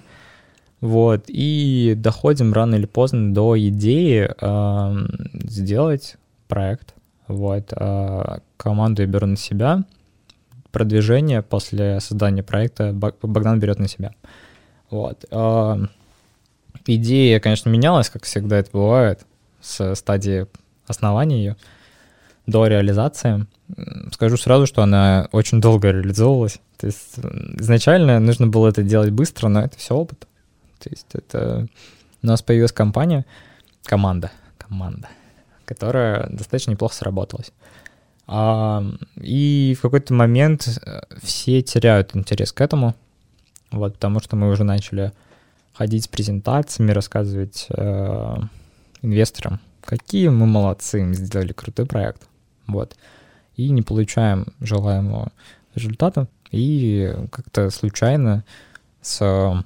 вот, 0.80 1.26
и 1.28 1.94
доходим 1.96 2.54
рано 2.54 2.76
или 2.76 2.88
поздно 2.88 3.34
до 3.34 3.58
идеи 3.70 4.30
ам, 4.40 5.08
сделать 5.34 6.16
проект, 6.48 6.96
вот, 7.28 7.72
а, 7.74 8.40
команду 8.58 9.04
я 9.04 9.08
беру 9.08 9.28
на 9.28 9.38
себя, 9.38 9.84
продвижение 10.72 11.42
после 11.42 12.00
создания 12.00 12.42
проекта 12.44 12.94
Бог- 12.94 13.20
Богдан 13.22 13.60
берет 13.60 13.80
на 13.80 13.88
себя, 13.88 14.14
вот. 14.90 15.26
а, 15.32 15.78
Идея, 16.86 17.40
конечно, 17.40 17.70
менялась, 17.70 18.10
как 18.10 18.24
всегда 18.24 18.58
это 18.58 18.70
бывает, 18.72 19.26
с 19.62 19.96
стадии 19.96 20.48
основания 20.88 21.38
ее. 21.38 21.58
до 22.48 22.68
реализации. 22.68 23.46
Скажу 24.12 24.38
сразу, 24.38 24.66
что 24.66 24.82
она 24.82 25.30
очень 25.32 25.62
долго 25.62 25.92
реализовывалась. 25.92 26.60
То 26.78 26.88
есть 26.88 27.18
изначально 27.60 28.20
нужно 28.20 28.48
было 28.48 28.70
это 28.70 28.84
делать 28.84 29.12
быстро, 29.12 29.48
но 29.48 29.62
это 29.62 29.78
все 29.78 29.96
опыт. 29.96 30.28
То 30.80 30.90
есть 30.90 31.08
это 31.14 31.68
у 32.24 32.28
нас 32.28 32.42
появилась 32.42 32.72
компания, 32.72 33.26
команда, 33.84 34.32
команда, 34.58 35.08
которая 35.66 36.28
достаточно 36.30 36.72
неплохо 36.72 36.96
сработалась. 36.96 37.52
А, 38.28 38.84
и 39.16 39.76
в 39.78 39.82
какой-то 39.82 40.14
момент 40.14 40.68
э, 40.68 41.02
все 41.22 41.62
теряют 41.62 42.16
интерес 42.16 42.52
к 42.52 42.62
этому, 42.62 42.96
вот, 43.72 43.94
потому 43.94 44.20
что 44.20 44.36
мы 44.36 44.50
уже 44.50 44.64
начали 44.64 45.12
ходить 45.82 46.04
с 46.04 46.08
презентациями, 46.08 46.92
рассказывать 46.92 47.66
э, 47.70 48.36
инвесторам, 49.02 49.60
какие 49.84 50.28
мы 50.28 50.46
молодцы, 50.46 51.04
мы 51.04 51.16
сделали 51.16 51.54
крутой 51.54 51.88
проект, 51.88 52.22
вот, 52.68 52.96
и 53.56 53.68
не 53.72 53.82
получаем 53.82 54.46
желаемого 54.60 55.32
результата, 55.74 56.28
и 56.52 57.12
как-то 57.32 57.72
случайно 57.72 58.44
с 59.02 59.66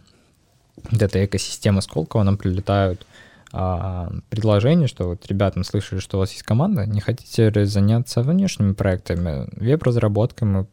вот 0.89 1.01
этой 1.01 1.25
экосистемы 1.25 1.81
Сколково 1.81 2.23
нам 2.23 2.37
прилетают 2.37 3.05
а, 3.51 4.09
предложение, 4.29 4.87
что 4.87 5.09
вот, 5.09 5.27
ребята, 5.27 5.59
мы 5.59 5.65
слышали, 5.65 5.99
что 5.99 6.15
у 6.15 6.19
вас 6.21 6.31
есть 6.31 6.43
команда, 6.43 6.85
не 6.85 7.01
хотите 7.01 7.65
заняться 7.65 8.21
внешними 8.21 8.71
проектами, 8.71 9.49
веб-разработкой, 9.51 10.47
мы 10.47 10.67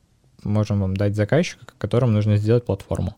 можем 0.45 0.83
вам 0.83 0.97
дать 0.97 1.17
заказчика, 1.17 1.67
которому 1.79 2.13
нужно 2.13 2.37
сделать 2.37 2.65
платформу. 2.65 3.17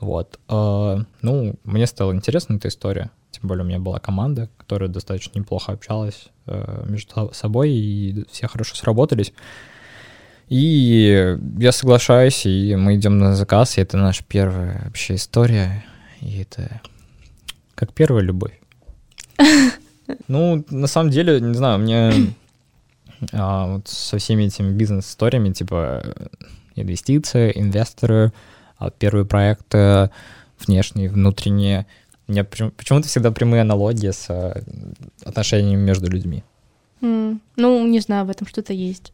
Вот. 0.00 0.38
А, 0.48 0.98
ну, 1.22 1.54
мне 1.64 1.86
стало 1.86 2.12
интересна 2.12 2.56
эта 2.56 2.68
история. 2.68 3.10
Тем 3.30 3.48
более 3.48 3.64
у 3.64 3.66
меня 3.68 3.78
была 3.78 3.98
команда, 3.98 4.48
которая 4.56 4.88
достаточно 4.88 5.38
неплохо 5.38 5.72
общалась 5.72 6.28
э, 6.46 6.84
между 6.86 7.30
собой, 7.34 7.70
и 7.70 8.24
все 8.30 8.48
хорошо 8.48 8.74
сработались. 8.74 9.32
И 10.48 11.36
я 11.58 11.72
соглашаюсь, 11.72 12.46
и 12.46 12.74
мы 12.74 12.96
идем 12.96 13.18
на 13.18 13.36
заказ, 13.36 13.76
и 13.76 13.82
это 13.82 13.98
наша 13.98 14.24
первая 14.26 14.82
вообще 14.86 15.16
история, 15.16 15.84
и 16.20 16.40
это 16.40 16.80
как 17.74 17.92
первая 17.92 18.22
любовь. 18.22 18.58
Ну, 20.26 20.64
на 20.70 20.86
самом 20.86 21.10
деле, 21.10 21.38
не 21.38 21.52
знаю, 21.52 21.78
мне 21.80 22.34
а, 23.32 23.66
вот 23.66 23.88
со 23.88 24.16
всеми 24.16 24.44
этими 24.44 24.72
бизнес-историями, 24.72 25.52
типа 25.52 26.02
инвестиции, 26.76 27.52
инвесторы, 27.54 28.32
а 28.78 28.90
первые 28.90 29.24
проекты, 29.24 30.10
внешние, 30.58 31.10
внутренние, 31.10 31.86
у 32.26 32.32
меня 32.32 32.44
почему-то 32.44 33.08
всегда 33.08 33.30
прямые 33.30 33.62
аналогии 33.62 34.10
с 34.10 34.26
э, 34.28 34.62
отношениями 35.24 35.80
между 35.80 36.10
людьми. 36.10 36.44
Mm. 37.00 37.40
Ну, 37.56 37.86
не 37.86 38.00
знаю, 38.00 38.26
в 38.26 38.30
этом 38.30 38.46
что-то 38.46 38.72
есть. 38.72 39.12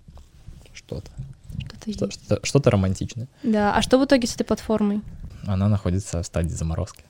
Что-то. 0.72 1.10
Что-то, 1.58 1.92
что 1.92 2.10
что-то, 2.10 2.40
что-то 2.46 2.70
романтичное. 2.70 3.28
Да, 3.42 3.74
а 3.74 3.82
что 3.82 3.98
в 3.98 4.04
итоге 4.04 4.26
с 4.26 4.34
этой 4.34 4.44
платформой? 4.44 5.02
Она 5.46 5.68
находится 5.68 6.22
в 6.22 6.26
стадии 6.26 6.48
заморозки. 6.48 7.04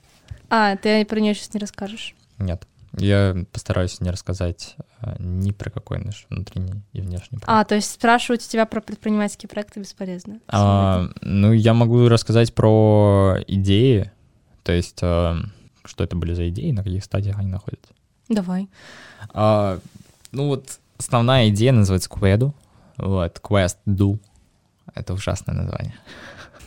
А, 0.51 0.77
ты 0.77 1.05
про 1.05 1.21
нее 1.21 1.35
сейчас 1.35 1.55
не 1.55 1.61
расскажешь? 1.61 2.15
Нет. 2.39 2.67
Я 2.97 3.45
постараюсь 3.53 4.01
не 4.01 4.11
рассказать 4.11 4.77
а, 5.01 5.17
ни 5.19 5.51
про 5.53 5.71
какой 5.71 5.99
наш 5.99 6.27
внутренний 6.31 6.83
и 6.93 7.01
внешний 7.01 7.39
проект. 7.39 7.49
А, 7.49 7.65
то 7.65 7.75
есть 7.75 7.91
спрашивать 7.91 8.45
у 8.45 8.49
тебя 8.49 8.67
про 8.67 8.81
предпринимательские 8.81 9.49
проекты 9.49 9.81
бесполезно? 9.81 10.41
А, 10.49 11.09
ну, 11.21 11.53
я 11.53 11.75
могу 11.75 12.09
рассказать 12.09 12.55
про 12.55 13.37
идеи, 13.47 14.13
то 14.63 14.73
есть 14.73 15.01
а, 15.03 15.39
что 15.85 16.05
это 16.05 16.17
были 16.17 16.35
за 16.35 16.49
идеи, 16.49 16.71
на 16.71 16.83
каких 16.83 17.05
стадиях 17.05 17.39
они 17.39 17.49
находятся. 17.49 17.93
Давай. 18.29 18.69
А, 19.33 19.79
ну 20.33 20.49
вот 20.49 20.79
основная 20.99 21.49
идея 21.49 21.73
называется 21.73 22.09
Quedo, 22.11 22.53
вот, 22.97 23.41
Quest 23.43 23.79
Do, 23.87 24.19
это 24.95 25.15
ужасное 25.15 25.55
название. 25.55 25.95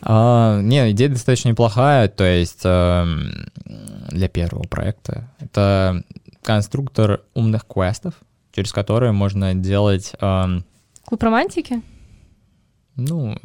А, 0.01 0.61
не, 0.61 0.91
идея 0.91 1.09
достаточно 1.09 1.49
неплохая, 1.49 2.07
то 2.07 2.23
есть 2.23 2.61
э, 2.63 3.05
для 4.09 4.27
первого 4.27 4.63
проекта. 4.63 5.29
Это 5.39 6.03
конструктор 6.43 7.21
умных 7.33 7.65
квестов, 7.65 8.15
через 8.51 8.71
которые 8.71 9.11
можно 9.11 9.53
делать... 9.55 10.13
Э, 10.19 10.61
клуб 11.05 11.23
романтики? 11.23 11.81
Ну, 12.95 13.37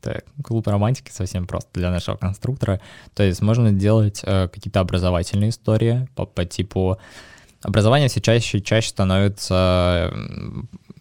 это 0.00 0.22
клуб 0.42 0.66
романтики 0.68 1.10
совсем 1.10 1.46
просто 1.46 1.68
для 1.74 1.90
нашего 1.90 2.16
конструктора. 2.16 2.80
То 3.14 3.22
есть 3.22 3.40
можно 3.42 3.72
делать 3.72 4.20
э, 4.24 4.48
какие-то 4.48 4.80
образовательные 4.80 5.50
истории 5.50 6.08
по, 6.14 6.26
по 6.26 6.44
типу... 6.44 6.98
Образование 7.60 8.08
все 8.08 8.20
чаще 8.20 8.58
и 8.58 8.62
чаще 8.62 8.90
становится 8.90 10.12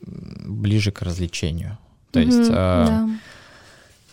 ближе 0.02 0.91
к 0.91 1.04
развлечению. 1.04 1.78
То 2.12 2.19
mm-hmm, 2.19 2.26
есть... 2.26 2.50
Э, 2.50 2.86
да 2.88 3.10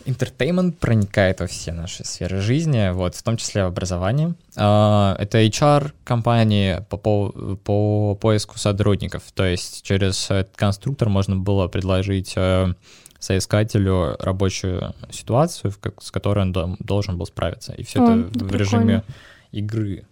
Entertainment 0.05 0.73
проникает 0.73 1.39
во 1.39 1.47
все 1.47 1.71
наши 1.71 2.05
сферы 2.05 2.39
жизни, 2.39 2.91
вот, 2.91 3.15
в 3.15 3.23
том 3.23 3.37
числе 3.37 3.63
в 3.63 3.67
образовании. 3.67 4.33
А, 4.55 5.15
это 5.19 5.41
HR-компании 5.43 6.85
по, 6.89 6.97
по, 6.97 7.31
по 7.63 8.15
поиску 8.15 8.59
сотрудников, 8.59 9.23
то 9.33 9.43
есть 9.45 9.83
через 9.83 10.29
этот 10.29 10.55
конструктор 10.55 11.09
можно 11.09 11.35
было 11.35 11.67
предложить 11.67 12.33
э, 12.35 12.73
соискателю 13.19 14.15
рабочую 14.19 14.93
ситуацию, 15.09 15.73
с 15.99 16.11
которой 16.11 16.41
он 16.41 16.77
должен 16.79 17.17
был 17.17 17.25
справиться. 17.25 17.73
И 17.73 17.83
все 17.83 17.99
О, 17.99 18.03
это 18.03 18.13
в 18.15 18.31
прикольно. 18.31 18.57
режиме 18.57 19.03
игры. 19.51 20.03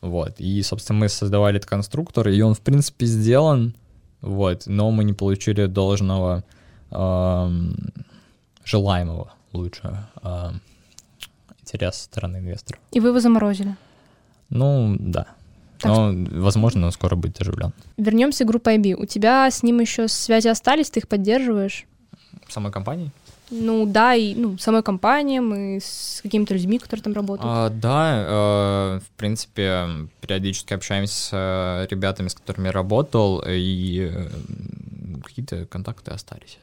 Вот. 0.00 0.34
И, 0.38 0.62
собственно, 0.62 1.00
мы 1.00 1.08
создавали 1.08 1.56
этот 1.56 1.68
конструктор, 1.68 2.28
и 2.28 2.40
он, 2.40 2.54
в 2.54 2.60
принципе, 2.60 3.06
сделан, 3.06 3.74
вот, 4.20 4.66
но 4.66 4.90
мы 4.90 5.04
не 5.04 5.12
получили 5.12 5.66
должного 5.66 6.44
эм, 6.90 7.76
желаемого 8.64 9.32
лучше 9.52 10.06
э, 10.22 10.50
интерес 11.60 11.96
стороны 11.96 12.38
инвесторов. 12.38 12.80
И 12.92 13.00
вы 13.00 13.08
его 13.08 13.20
заморозили? 13.20 13.76
Ну, 14.50 14.96
да. 14.98 15.26
Так 15.78 15.90
Но, 15.90 16.12
возможно, 16.40 16.86
он 16.86 16.92
скоро 16.92 17.16
будет 17.16 17.40
оживлен. 17.40 17.72
Вернемся 17.96 18.44
к 18.44 18.46
группе 18.46 18.76
IB. 18.76 18.94
У 18.94 19.06
тебя 19.06 19.50
с 19.50 19.62
ним 19.62 19.80
еще 19.80 20.08
связи 20.08 20.48
остались, 20.48 20.90
ты 20.90 21.00
их 21.00 21.08
поддерживаешь? 21.08 21.86
Самой 22.48 22.72
компанией? 22.72 23.10
Ну 23.50 23.86
да, 23.86 24.14
и 24.14 24.34
ну, 24.34 24.56
самой 24.58 24.82
компанией, 24.82 25.76
и 25.76 25.80
с 25.80 26.20
какими-то 26.22 26.54
людьми, 26.54 26.78
которые 26.78 27.04
там 27.04 27.12
работают. 27.12 27.50
А, 27.54 27.68
да, 27.68 28.24
э, 28.26 29.00
в 29.00 29.10
принципе, 29.16 29.86
периодически 30.20 30.72
общаемся 30.72 31.14
с 31.14 31.30
э, 31.32 31.86
ребятами, 31.90 32.28
с 32.28 32.34
которыми 32.34 32.66
я 32.66 32.72
работал, 32.72 33.44
и 33.46 34.10
э, 34.10 34.28
какие-то 35.22 35.66
контакты 35.66 36.10
остались. 36.10 36.58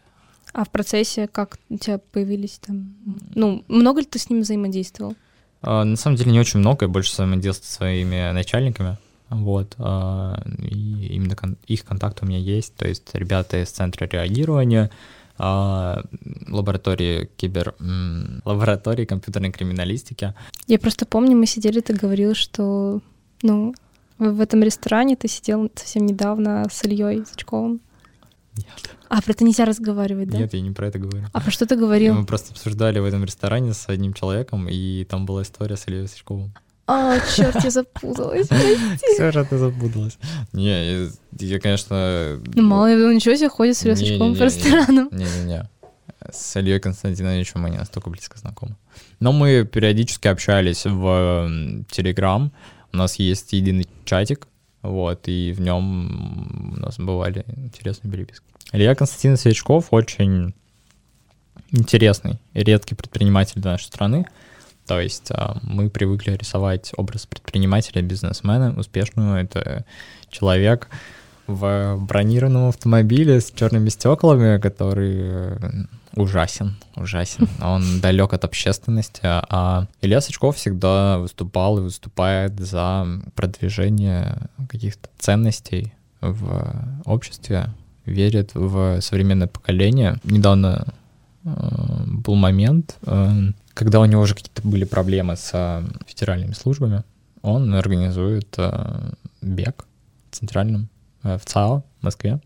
А 0.54 0.66
в 0.66 0.70
процессе 0.70 1.28
как 1.28 1.58
у 1.70 1.78
тебя 1.78 1.98
появились 1.98 2.60
там... 2.66 2.94
Ну, 3.36 3.64
много 3.68 4.02
ли 4.02 4.06
ты 4.06 4.20
с 4.20 4.30
ними 4.30 4.42
взаимодействовал? 4.42 5.16
А, 5.62 5.84
на 5.84 5.96
самом 5.96 6.18
деле 6.18 6.32
не 6.32 6.40
очень 6.40 6.60
много, 6.60 6.86
я 6.86 6.90
больше 6.90 7.14
взаимодействую 7.14 7.66
со 7.66 7.74
своими 7.74 8.32
начальниками. 8.32 8.98
Вот, 9.30 9.76
а, 9.78 10.44
и 10.58 11.08
именно 11.16 11.36
кон- 11.38 11.58
их 11.66 11.86
контакт 11.86 12.22
у 12.22 12.26
меня 12.26 12.38
есть, 12.38 12.76
то 12.76 12.86
есть 12.86 13.10
ребята 13.14 13.64
из 13.64 13.70
центра 13.70 14.06
реагирования, 14.06 14.92
а, 15.38 16.04
лаборатории 16.50 17.30
кибер... 17.38 17.74
М- 17.80 18.42
лаборатории 18.44 19.06
компьютерной 19.06 19.52
криминалистики. 19.52 20.34
Я 20.68 20.80
просто 20.80 21.06
помню, 21.06 21.38
мы 21.38 21.46
сидели, 21.46 21.80
ты 21.80 21.94
говорил, 21.94 22.36
что, 22.36 23.00
ну, 23.42 23.74
в 24.18 24.42
этом 24.42 24.62
ресторане 24.64 25.16
ты 25.16 25.28
сидел 25.30 25.72
совсем 25.76 26.06
недавно 26.06 26.68
с 26.70 26.84
Ильей 26.84 27.26
Сачковым. 27.26 27.80
Нет. 28.58 28.96
А, 29.10 29.22
про 29.22 29.32
это 29.32 29.44
нельзя 29.44 29.66
разговаривать, 29.66 30.30
да? 30.30 30.38
Нет, 30.38 30.54
я 30.54 30.62
не 30.62 30.72
про 30.72 30.88
это 30.88 31.00
говорю. 31.00 31.26
А 31.32 31.42
про 31.42 31.52
что 31.52 31.66
ты 31.66 31.76
говорил? 31.76 32.14
Мы 32.14 32.26
просто 32.26 32.52
обсуждали 32.52 33.00
в 33.00 33.06
этом 33.06 33.24
ресторане 33.24 33.74
с 33.74 33.88
одним 33.88 34.14
человеком, 34.14 34.68
и 34.70 35.06
там 35.06 35.26
была 35.26 35.42
история 35.44 35.78
с 35.78 35.88
Ильей 35.88 36.08
Сачковым. 36.08 36.54
А, 36.88 37.20
черт, 37.36 37.64
я 37.64 37.70
запуталась. 37.70 38.50
Же 38.50 39.46
ты 39.46 39.58
запуталась. 39.58 40.18
Не, 40.52 41.10
я, 41.40 41.60
конечно... 41.60 42.42
Ну, 42.54 42.64
мало 42.64 42.94
ли, 42.94 43.04
он 43.04 43.16
ничего 43.16 43.36
себе 43.36 43.50
ходит 43.50 43.78
с 43.78 43.82
Сачковым 43.82 44.36
по 44.36 44.44
ресторану. 44.44 45.10
Не-не-не. 45.12 45.70
С 46.32 46.56
Ильей 46.58 46.80
Константиновичем 46.80 47.62
мы 47.62 47.70
не 47.70 47.78
настолько 47.78 48.10
близко 48.10 48.38
знакомы. 48.38 48.76
Но 49.20 49.32
мы 49.32 49.66
периодически 49.66 50.28
общались 50.28 50.86
в 50.86 51.84
Телеграм. 51.90 52.52
У 52.94 52.98
нас 52.98 53.16
есть 53.16 53.54
единый 53.54 53.88
чатик, 54.04 54.48
вот, 54.82 55.28
и 55.28 55.52
в 55.52 55.62
нем 55.62 56.74
у 56.76 56.80
нас 56.80 56.98
бывали 56.98 57.46
интересные 57.58 58.12
переписки. 58.12 58.46
Илья 58.72 58.96
Константин 58.96 59.38
Свечков 59.38 59.88
очень 59.91 60.54
интересный 61.72 62.39
редкий 62.54 62.96
предприниматель 62.96 63.62
для 63.62 63.72
нашей 63.72 63.86
страны. 63.86 64.26
То 64.88 65.00
есть 65.00 65.32
а, 65.32 65.58
мы 65.62 65.89
привыкли 65.89 66.32
рисовать 66.32 66.91
образ 66.98 67.26
предпринимателя, 67.26 68.02
бизнесмена 68.02 68.74
успешного. 68.78 69.38
Это 69.38 69.86
человек 70.30 70.89
в 71.48 71.98
бронированном 72.00 72.70
автомобиле 72.70 73.39
с 73.39 73.52
черными 73.52 73.89
стеклами, 73.89 74.60
который 74.60 75.88
ужасен, 76.15 76.76
ужасен. 76.95 77.47
Он 77.62 78.02
далек 78.02 78.34
от 78.34 78.43
общественности, 78.43 79.21
а 79.24 79.88
Илья 80.02 80.21
Сачков 80.21 80.58
всегда 80.58 81.17
выступал 81.17 81.78
и 81.78 81.82
выступает 81.82 82.60
за 82.60 83.08
продвижение 83.36 84.38
каких-то 84.69 85.10
ценностей 85.17 85.93
в 86.21 87.02
обществе, 87.06 87.69
верит 88.06 88.52
в 88.54 89.02
современное 89.02 89.47
поколение. 89.47 90.17
Недавно 90.24 90.88
э, 91.43 91.50
был 92.06 92.36
момент, 92.36 92.97
э, 93.04 93.52
когда 93.74 94.00
у 94.00 94.06
него 94.06 94.21
уже 94.21 94.36
какие-то 94.36 94.62
были 94.67 94.86
проблемы 94.86 95.36
с 95.36 95.52
э, 95.54 95.84
федеральными 96.06 96.54
службами. 96.54 97.04
Он 97.41 97.74
организует 97.74 98.54
э, 98.58 99.12
бег 99.41 99.86
в 100.30 100.36
центральном, 100.36 100.89
э, 101.24 101.38
в 101.38 101.45
ЦАО 101.45 101.84
в 102.00 102.04
Москве, 102.04 102.39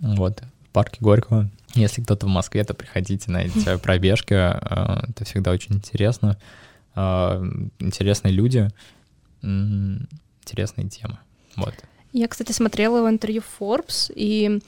вот, 0.00 0.42
в 0.64 0.68
парке 0.72 0.98
Горького. 1.00 1.48
Если 1.74 2.02
кто-то 2.02 2.26
в 2.26 2.28
Москве, 2.28 2.64
то 2.64 2.74
приходите 2.74 3.30
на 3.30 3.44
эти 3.44 3.76
пробежки, 3.82 4.34
э, 4.34 5.04
это 5.08 5.24
всегда 5.24 5.50
очень 5.52 5.76
интересно. 5.76 6.38
Э, 6.94 7.42
интересные 7.78 8.32
люди, 8.32 8.68
интересные 9.42 10.88
темы, 10.88 11.18
вот. 11.56 11.74
Я, 12.12 12.28
кстати, 12.28 12.52
смотрела 12.52 12.98
его 12.98 13.08
интервью 13.08 13.42
Forbes, 13.58 14.12
и 14.14 14.60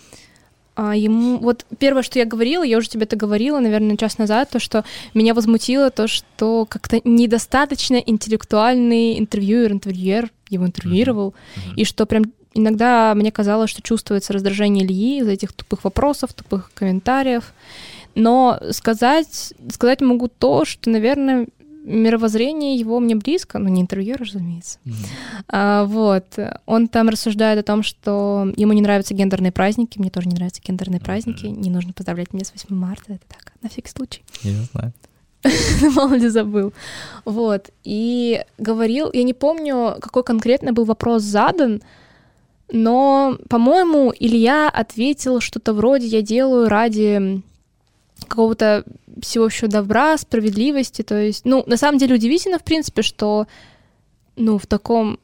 а, 0.76 0.96
ему... 0.96 1.38
Вот 1.38 1.66
первое, 1.78 2.02
что 2.02 2.18
я 2.18 2.24
говорила, 2.24 2.64
я 2.64 2.78
уже 2.78 2.88
тебе 2.88 3.04
это 3.04 3.16
говорила, 3.16 3.60
наверное, 3.60 3.96
час 3.96 4.18
назад, 4.18 4.50
то, 4.50 4.58
что 4.58 4.84
меня 5.12 5.34
возмутило 5.34 5.90
то, 5.90 6.08
что 6.08 6.66
как-то 6.66 7.00
недостаточно 7.04 7.96
интеллектуальный 7.96 9.18
интервьюер, 9.18 9.72
интервьюер 9.72 10.30
его 10.48 10.66
интервьюировал, 10.66 11.34
Мгм. 11.56 11.74
и 11.76 11.84
что 11.84 12.06
прям 12.06 12.24
иногда 12.54 13.14
мне 13.14 13.30
казалось, 13.30 13.70
что 13.70 13.82
чувствуется 13.82 14.32
раздражение 14.32 14.84
Ильи 14.84 15.18
из-за 15.18 15.32
этих 15.32 15.52
тупых 15.52 15.84
вопросов, 15.84 16.32
тупых 16.32 16.70
комментариев. 16.74 17.52
Но 18.14 18.60
сказать, 18.70 19.52
сказать 19.70 20.00
могу 20.00 20.28
то, 20.28 20.64
что, 20.64 20.88
наверное, 20.88 21.48
мировоззрение 21.84 22.76
его 22.76 22.98
мне 22.98 23.14
близко, 23.14 23.58
но 23.58 23.68
не 23.68 23.82
интервьюер, 23.82 24.20
разумеется. 24.20 24.78
Мгм. 24.84 24.96
А, 25.48 25.84
вот. 25.84 26.24
Он 26.64 26.88
там 26.88 27.08
рассуждает 27.08 27.58
о 27.58 27.62
том, 27.62 27.82
что 27.82 28.50
ему 28.56 28.72
не 28.72 28.80
нравятся 28.80 29.14
гендерные 29.14 29.52
праздники. 29.52 29.98
Мне 29.98 30.10
тоже 30.10 30.28
не 30.28 30.34
нравятся 30.34 30.62
гендерные 30.62 31.00
праздники. 31.00 31.46
Не 31.46 31.70
нужно 31.70 31.92
поздравлять 31.92 32.32
меня 32.32 32.44
с 32.44 32.52
8 32.52 32.74
марта. 32.74 33.14
Это 33.14 33.24
так, 33.28 33.52
на 33.60 33.68
всякий 33.68 33.90
случай. 33.90 34.22
Я 34.42 34.52
не 34.52 34.64
знаю. 34.72 34.92
Мало 35.94 36.14
ли 36.14 36.28
забыл. 36.28 36.72
Вот. 37.24 37.70
И 37.84 38.42
говорил, 38.58 39.10
я 39.12 39.22
не 39.22 39.34
помню, 39.34 39.96
какой 40.00 40.24
конкретно 40.24 40.72
был 40.72 40.84
вопрос 40.84 41.22
задан, 41.22 41.82
но, 42.70 43.38
по-моему, 43.48 44.12
Илья 44.18 44.68
ответил 44.68 45.40
что-то 45.40 45.72
вроде 45.72 46.06
«я 46.06 46.22
делаю 46.22 46.68
ради 46.68 47.42
какого-то 48.26 48.84
всеобщего 49.20 49.68
добра, 49.68 50.16
справедливости». 50.18 51.02
То 51.02 51.20
есть, 51.20 51.44
ну, 51.44 51.62
на 51.66 51.76
самом 51.76 51.98
деле 51.98 52.14
удивительно, 52.14 52.58
в 52.58 52.64
принципе, 52.64 53.02
что, 53.02 53.46
ну, 54.36 54.58
в 54.58 54.66
таком 54.66 55.18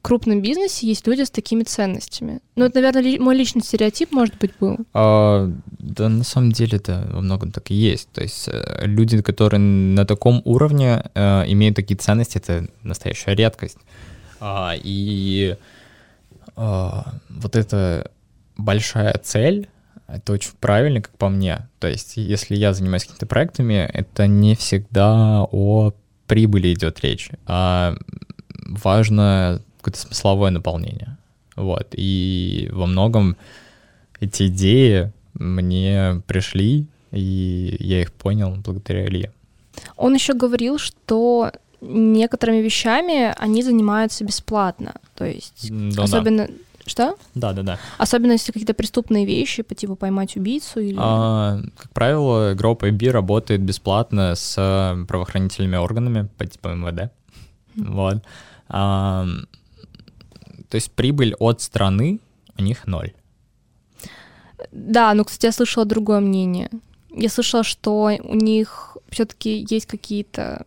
крупном 0.00 0.40
бизнесе 0.40 0.86
есть 0.86 1.06
люди 1.06 1.22
с 1.22 1.30
такими 1.30 1.64
ценностями. 1.64 2.40
Ну, 2.56 2.64
это, 2.64 2.76
наверное, 2.76 3.02
ли- 3.02 3.18
мой 3.18 3.36
личный 3.36 3.62
стереотип, 3.62 4.12
может 4.12 4.38
быть, 4.38 4.52
был. 4.60 4.78
А, 4.94 5.50
да, 5.78 6.08
на 6.08 6.24
самом 6.24 6.52
деле 6.52 6.78
это 6.78 7.08
во 7.12 7.20
многом 7.20 7.50
так 7.50 7.70
и 7.70 7.74
есть. 7.74 8.08
То 8.12 8.22
есть 8.22 8.48
э, 8.48 8.86
люди, 8.86 9.20
которые 9.20 9.60
на 9.60 10.06
таком 10.06 10.40
уровне 10.44 11.02
э, 11.14 11.44
имеют 11.48 11.76
такие 11.76 11.96
ценности, 11.96 12.38
это 12.38 12.68
настоящая 12.82 13.34
редкость. 13.34 13.78
А, 14.40 14.74
и 14.82 15.56
вот 16.58 17.56
эта 17.56 18.10
большая 18.56 19.16
цель, 19.22 19.68
это 20.08 20.32
очень 20.32 20.52
правильно, 20.58 21.00
как 21.00 21.16
по 21.16 21.28
мне. 21.28 21.68
То 21.78 21.86
есть 21.86 22.16
если 22.16 22.56
я 22.56 22.72
занимаюсь 22.72 23.02
какими-то 23.02 23.26
проектами, 23.26 23.88
это 23.92 24.26
не 24.26 24.56
всегда 24.56 25.46
о 25.50 25.92
прибыли 26.26 26.72
идет 26.74 27.00
речь, 27.00 27.30
а 27.46 27.94
важно 28.66 29.62
какое-то 29.78 30.00
смысловое 30.00 30.50
наполнение. 30.50 31.16
Вот. 31.56 31.88
И 31.92 32.68
во 32.72 32.86
многом 32.86 33.36
эти 34.20 34.48
идеи 34.48 35.12
мне 35.34 36.22
пришли, 36.26 36.86
и 37.12 37.76
я 37.80 38.02
их 38.02 38.12
понял 38.12 38.56
благодаря 38.56 39.06
Илье. 39.06 39.32
Он 39.96 40.14
еще 40.14 40.34
говорил, 40.34 40.78
что 40.78 41.52
некоторыми 41.80 42.58
вещами 42.58 43.34
они 43.36 43.62
занимаются 43.62 44.24
бесплатно. 44.24 44.94
То 45.14 45.24
есть 45.24 45.68
да, 45.70 46.04
особенно... 46.04 46.48
Что? 46.86 47.16
Да, 47.34 47.52
да, 47.52 47.62
да. 47.62 47.78
Особенно 47.98 48.32
если 48.32 48.50
какие-то 48.50 48.72
преступные 48.72 49.26
вещи, 49.26 49.62
по 49.62 49.74
типу 49.74 49.94
поймать 49.94 50.36
убийцу 50.36 50.80
или... 50.80 50.96
А, 50.98 51.60
как 51.76 51.92
правило, 51.92 52.54
Group 52.54 52.80
IB 52.80 53.10
работает 53.10 53.60
бесплатно 53.60 54.34
с 54.34 54.54
э, 54.56 55.04
правоохранительными 55.06 55.76
органами 55.76 56.28
по 56.38 56.46
типу 56.46 56.70
МВД. 56.70 57.12
Вот. 57.76 58.24
А, 58.68 59.26
то 60.70 60.74
есть 60.74 60.90
прибыль 60.92 61.34
от 61.38 61.60
страны 61.60 62.20
у 62.56 62.62
них 62.62 62.86
ноль. 62.86 63.12
Да, 64.72 65.12
но, 65.14 65.24
кстати, 65.24 65.46
я 65.46 65.52
слышала 65.52 65.84
другое 65.84 66.20
мнение. 66.20 66.70
Я 67.10 67.28
слышала, 67.28 67.64
что 67.64 68.10
у 68.22 68.34
них 68.34 68.96
все-таки 69.10 69.66
есть 69.68 69.86
какие-то 69.86 70.66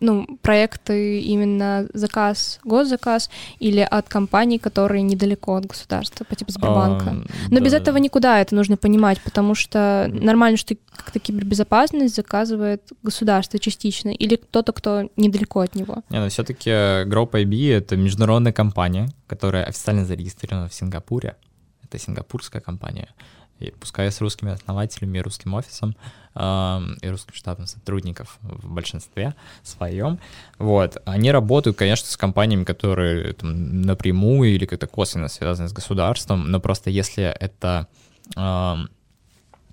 ну, 0.00 0.38
проекты 0.42 1.20
именно 1.20 1.86
заказ, 1.94 2.60
госзаказ 2.64 3.30
или 3.58 3.80
от 3.80 4.08
компаний, 4.08 4.58
которые 4.58 5.02
недалеко 5.02 5.56
от 5.56 5.66
государства, 5.66 6.24
по 6.24 6.34
типу 6.34 6.52
Сбербанка. 6.52 7.10
А, 7.10 7.24
Но 7.50 7.60
без 7.60 7.72
да. 7.72 7.78
этого 7.78 7.98
никуда 7.98 8.40
это 8.40 8.54
нужно 8.54 8.76
понимать, 8.76 9.20
потому 9.22 9.54
что 9.54 10.08
нормально, 10.12 10.56
что 10.56 10.76
как-то 10.94 11.18
кибербезопасность 11.18 12.14
заказывает 12.14 12.82
государство 13.02 13.58
частично 13.58 14.10
или 14.10 14.36
кто-то, 14.36 14.72
кто 14.72 15.10
недалеко 15.16 15.60
от 15.60 15.74
него. 15.74 16.02
Не, 16.10 16.20
но 16.20 16.28
все-таки 16.28 16.70
Group 16.70 17.32
IB— 17.32 17.72
это 17.78 17.96
международная 17.96 18.52
компания, 18.52 19.08
которая 19.26 19.64
официально 19.64 20.04
зарегистрирована 20.04 20.68
в 20.68 20.74
Сингапуре. 20.74 21.36
Это 21.84 21.98
сингапурская 21.98 22.60
компания. 22.60 23.08
И 23.58 23.70
пускай 23.70 24.10
с 24.10 24.20
русскими 24.20 24.52
основателями 24.52 25.18
русским 25.18 25.54
офисом, 25.54 25.96
эм, 26.34 26.94
и 27.00 27.08
русским 27.08 27.34
штатом 27.34 27.66
сотрудников 27.66 28.38
в 28.42 28.70
большинстве 28.70 29.34
своем. 29.62 30.18
Вот. 30.58 30.98
Они 31.06 31.30
работают, 31.30 31.76
конечно, 31.76 32.06
с 32.08 32.16
компаниями, 32.16 32.64
которые 32.64 33.32
там, 33.32 33.82
напрямую 33.82 34.54
или 34.54 34.66
как-то 34.66 34.86
косвенно 34.86 35.28
связаны 35.28 35.68
с 35.68 35.72
государством, 35.72 36.50
но 36.50 36.60
просто 36.60 36.90
если 36.90 37.24
это 37.24 37.88
эм, 38.36 38.90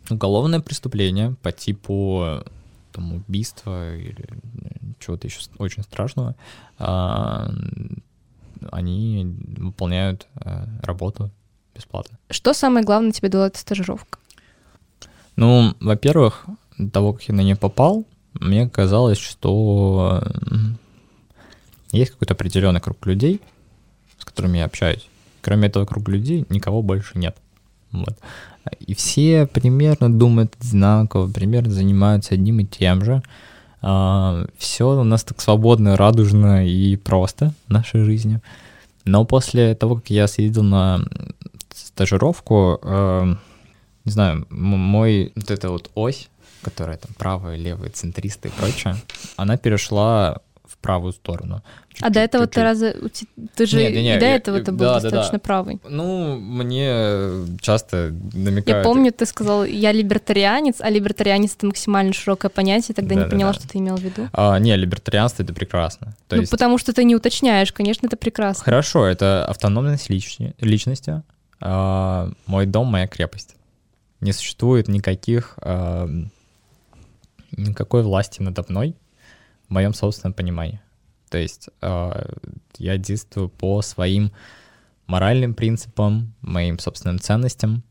уголовное 0.09 0.59
преступление 0.61 1.35
по 1.41 1.51
типу 1.51 2.43
там, 2.93 3.13
убийства 3.13 3.95
или 3.95 4.25
чего-то 4.99 5.27
еще 5.27 5.39
очень 5.57 5.83
страшного, 5.83 6.35
а, 6.79 7.49
они 8.71 9.25
выполняют 9.57 10.27
а, 10.35 10.67
работу 10.83 11.31
бесплатно. 11.75 12.17
Что 12.29 12.53
самое 12.53 12.85
главное 12.85 13.11
тебе 13.11 13.29
дала 13.29 13.47
эта 13.47 13.59
стажировка? 13.59 14.19
Ну, 15.35 15.75
во-первых, 15.79 16.45
до 16.77 16.91
того, 16.91 17.13
как 17.13 17.23
я 17.23 17.35
на 17.35 17.41
нее 17.41 17.55
попал, 17.55 18.05
мне 18.33 18.69
казалось, 18.69 19.17
что 19.17 20.23
есть 21.91 22.11
какой-то 22.11 22.33
определенный 22.33 22.81
круг 22.81 23.05
людей, 23.05 23.41
с 24.17 24.25
которыми 24.25 24.57
я 24.57 24.65
общаюсь. 24.65 25.07
Кроме 25.41 25.67
этого 25.67 25.85
круга 25.85 26.11
людей 26.11 26.45
никого 26.49 26.81
больше 26.81 27.17
нет. 27.17 27.35
Вот. 27.91 28.17
И 28.79 28.95
все 28.95 29.45
примерно 29.45 30.11
думают 30.11 30.55
одинаково, 30.59 31.31
примерно 31.31 31.71
занимаются 31.71 32.33
одним 32.33 32.59
и 32.59 32.65
тем 32.65 33.03
же. 33.03 33.21
все 34.57 34.99
у 34.99 35.03
нас 35.03 35.23
так 35.23 35.41
свободно, 35.41 35.97
радужно 35.97 36.65
и 36.65 36.95
просто 36.95 37.53
в 37.67 37.71
нашей 37.71 38.03
жизни. 38.03 38.39
Но 39.03 39.25
после 39.25 39.75
того, 39.75 39.95
как 39.95 40.09
я 40.09 40.27
съездил 40.27 40.63
на 40.63 41.01
стажировку, 41.95 42.79
э, 42.81 43.35
не 44.05 44.11
знаю, 44.11 44.45
мой 44.49 45.31
вот 45.35 45.51
эта 45.51 45.69
вот 45.69 45.91
ось, 45.95 46.29
которая 46.61 46.97
там 46.97 47.11
правая, 47.17 47.57
левая, 47.57 47.89
центристы 47.89 48.49
и 48.49 48.51
прочее, 48.51 48.95
она 49.35 49.57
перешла 49.57 50.39
в 50.65 50.77
правую 50.77 51.13
сторону. 51.13 51.61
А 52.01 52.09
до 52.09 52.19
этого 52.19 52.47
ты 52.47 52.63
разве... 52.63 52.95
Ты 53.55 53.65
же 53.67 53.77
Не, 53.77 53.91
не, 53.91 54.01
не, 54.01 54.15
и 54.15 54.19
до 54.19 54.25
я- 54.25 54.35
этого 54.35 54.59
ты 54.59 54.71
был 54.71 54.79
да, 54.79 54.93
да, 54.95 54.99
да. 55.01 55.01
достаточно 55.01 55.39
правый. 55.39 55.79
Ну, 55.87 56.35
мне 56.39 57.45
часто 57.61 58.11
намекают... 58.33 58.67
Я 58.67 58.81
помню, 58.81 59.11
ты 59.11 59.25
сказал, 59.27 59.65
я 59.65 59.91
либертарианец, 59.91 60.77
а 60.79 60.89
либертарианец— 60.89 61.53
это 61.57 61.67
максимально 61.67 62.13
широкое 62.13 62.49
понятие, 62.49 62.95
тогда 62.95 63.13
не 63.13 63.19
Да-да-да. 63.21 63.35
поняла, 63.35 63.53
что 63.53 63.67
ты 63.67 63.77
имел 63.77 63.97
в 63.97 64.01
виду. 64.01 64.29
А, 64.33 64.57
не, 64.57 64.75
либертарианство— 64.75 65.43
это 65.43 65.53
прекрасно. 65.53 66.15
То 66.27 66.35
ну, 66.37 66.41
есть, 66.41 66.51
потому 66.51 66.77
что 66.79 66.91
ты 66.93 67.03
не 67.03 67.15
уточняешь, 67.15 67.71
конечно, 67.71 68.07
это 68.07 68.17
прекрасно. 68.17 68.63
хорошо, 68.63 69.05
это 69.05 69.45
автономность 69.45 70.09
лични- 70.09 70.55
личности. 70.59 71.21
А, 71.65 72.29
мой 72.45 72.65
дом— 72.65 72.87
моя 72.91 73.07
крепость. 73.07 73.55
Не 74.19 74.33
существует 74.33 74.89
никаких... 74.89 75.57
а, 75.61 76.09
никакой 77.51 78.03
власти 78.03 78.41
надо 78.41 78.65
мной 78.67 78.95
в 79.69 79.73
моем 79.73 79.93
собственном 79.93 80.33
понимании. 80.33 80.81
То 81.29 81.37
есть 81.37 81.69
а, 81.81 82.33
я 82.77 82.97
действую 82.97 83.47
по 83.47 83.81
своим 83.81 84.31
моральным 85.07 85.53
принципам, 85.53 86.33
моим 86.41 86.79
собственным 86.79 87.19
ценностям, 87.19 87.83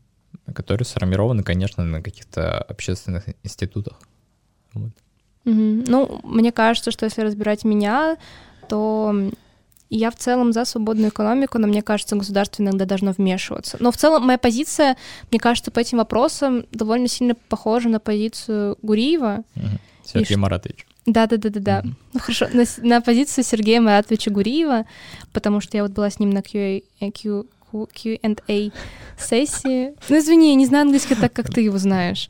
которые 0.53 0.85
сформированы, 0.85 1.41
конечно, 1.41 1.83
на 1.83 2.03
каких-то 2.03 2.59
общественных 2.59 3.23
институтах. 3.41 3.99
Вот. 4.73 4.91
Ну, 5.45 6.21
мне 6.23 6.51
кажется, 6.51 6.91
что 6.91 7.05
если 7.05 7.21
разбирать 7.21 7.63
меня, 7.63 8.17
то 8.69 9.15
я 9.97 10.09
в 10.11 10.15
целом 10.15 10.53
за 10.53 10.65
свободную 10.65 11.09
экономику, 11.09 11.57
но 11.59 11.67
мне 11.67 11.81
кажется, 11.81 12.15
государство 12.15 12.61
иногда 12.63 12.85
должно 12.85 13.11
вмешиваться. 13.11 13.77
Но 13.79 13.91
в 13.91 13.97
целом 13.97 14.25
моя 14.25 14.37
позиция, 14.37 14.97
мне 15.31 15.39
кажется, 15.39 15.71
по 15.71 15.79
этим 15.79 15.97
вопросам 15.99 16.65
довольно 16.71 17.07
сильно 17.07 17.35
похожа 17.49 17.89
на 17.89 17.99
позицию 17.99 18.77
Гуриева. 18.81 19.43
Угу. 19.55 19.65
Сергей 20.05 20.33
И 20.35 20.37
Маратович. 20.37 20.85
Да, 21.05 21.27
да, 21.27 21.37
да, 21.37 21.49
да, 21.49 21.59
да. 21.59 21.81
Мгм. 21.83 21.97
Ну 22.13 22.19
хорошо, 22.19 22.47
на, 22.53 22.63
на 22.77 23.01
позицию 23.01 23.43
Сергея 23.43 23.81
Маратовича 23.81 24.31
Гуриева, 24.31 24.85
потому 25.33 25.61
что 25.61 25.77
я 25.77 25.83
вот 25.83 25.91
была 25.91 26.09
с 26.09 26.19
ним 26.19 26.29
на 26.29 26.39
QA, 26.39 26.83
Q, 26.99 27.45
Q- 27.71 27.87
Q&A 27.93 28.71
сессии. 29.17 29.93
Ну 30.09 30.17
извини, 30.17 30.49
я 30.49 30.55
не 30.55 30.65
знаю 30.65 30.83
английский 30.83 31.15
так, 31.15 31.33
как 31.33 31.51
ты 31.53 31.61
его 31.61 31.77
знаешь. 31.77 32.29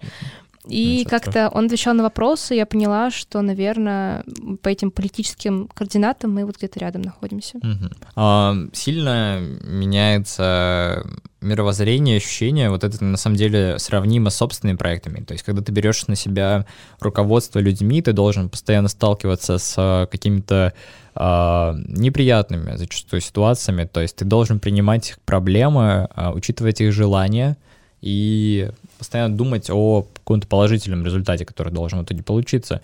И 0.68 1.06
как-то 1.10 1.50
он 1.50 1.66
отвечал 1.66 1.94
на 1.94 2.04
вопросы, 2.04 2.56
я 2.56 2.66
поняла, 2.66 3.12
что, 3.12 3.42
наверное, 3.42 4.24
по 4.62 4.70
этим 4.70 4.92
политическим 4.92 5.68
координатам 5.74 6.34
мы 6.34 6.46
вот 6.46 6.58
где-то 6.58 6.80
рядом 6.80 7.02
находимся. 7.02 7.58
Мгм. 7.62 7.92
А, 8.16 8.56
сильно 8.72 9.40
меняется 9.40 11.04
мировоззрение, 11.42 12.18
ощущение, 12.18 12.70
вот 12.70 12.84
это 12.84 13.04
на 13.04 13.18
самом 13.18 13.36
деле 13.36 13.78
сравнимо 13.78 14.30
с 14.30 14.36
собственными 14.38 14.78
проектами. 14.78 15.24
То 15.24 15.34
есть, 15.34 15.44
когда 15.44 15.62
ты 15.62 15.72
берешь 15.72 16.08
на 16.08 16.16
себя 16.16 16.66
руководство 17.00 17.60
людьми, 17.60 18.02
ты 18.02 18.14
должен 18.14 18.50
постоянно 18.50 18.88
сталкиваться 18.88 19.58
с 19.58 19.76
а, 19.78 20.06
какими-то 20.06 20.74
а, 21.16 21.76
неприятными 21.88 22.76
зачастую 22.78 23.22
ситуациями. 23.22 23.84
То 23.86 24.02
есть 24.02 24.16
ты 24.16 24.26
должен 24.26 24.60
принимать 24.60 25.10
их 25.10 25.20
проблемы, 25.20 26.08
а, 26.16 26.32
учитывать 26.32 26.82
их 26.82 26.94
желания 26.94 27.58
и 28.04 28.70
постоянно 28.98 29.36
думать 29.36 29.70
о 29.70 30.04
каком-то 30.04 30.46
положительном 30.46 31.06
результате, 31.06 31.46
который 31.46 31.72
должен 31.72 32.00
в 32.00 32.04
итоге 32.04 32.22
получиться. 32.22 32.82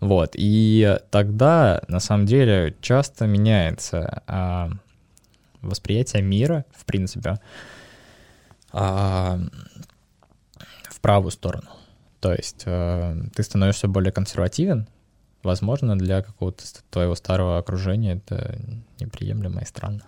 Вот, 0.00 0.30
и 0.34 0.98
тогда, 1.10 1.82
на 1.88 2.00
самом 2.00 2.24
деле, 2.26 2.74
часто 2.80 3.26
меняется 3.26 4.22
а, 4.26 4.70
восприятие 5.60 6.22
мира, 6.22 6.64
в 6.74 6.86
принципе, 6.86 7.38
а, 8.72 9.38
в 10.90 11.00
правую 11.00 11.30
сторону. 11.30 11.68
То 12.20 12.32
есть 12.32 12.62
а, 12.64 13.14
ты 13.34 13.42
становишься 13.42 13.88
более 13.88 14.10
консервативен, 14.10 14.88
возможно, 15.42 15.98
для 15.98 16.22
какого-то 16.22 16.64
твоего 16.90 17.14
старого 17.14 17.58
окружения 17.58 18.14
это 18.16 18.58
неприемлемо 18.98 19.60
и 19.60 19.66
странно. 19.66 20.02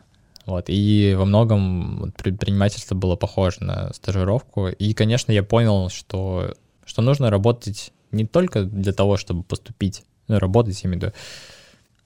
Вот, 0.47 0.67
и 0.69 1.15
во 1.17 1.25
многом 1.25 2.13
предпринимательство 2.17 2.95
было 2.95 3.17
похоже 3.17 3.59
на 3.61 3.93
стажировку. 3.95 4.69
И, 4.69 4.93
конечно, 4.93 5.33
я 5.33 5.43
понял, 5.43 5.89
что, 5.89 6.55
что 6.85 7.01
нужно 7.01 7.31
работать 7.31 7.93
не 8.11 8.27
только 8.27 8.65
для 8.65 8.93
того, 8.93 9.17
чтобы 9.17 9.43
поступить, 9.43 10.05
ну, 10.29 10.39
работать, 10.39 10.83
я 10.83 10.89
имею 10.89 11.01
в 11.01 11.03
виду, 11.05 11.15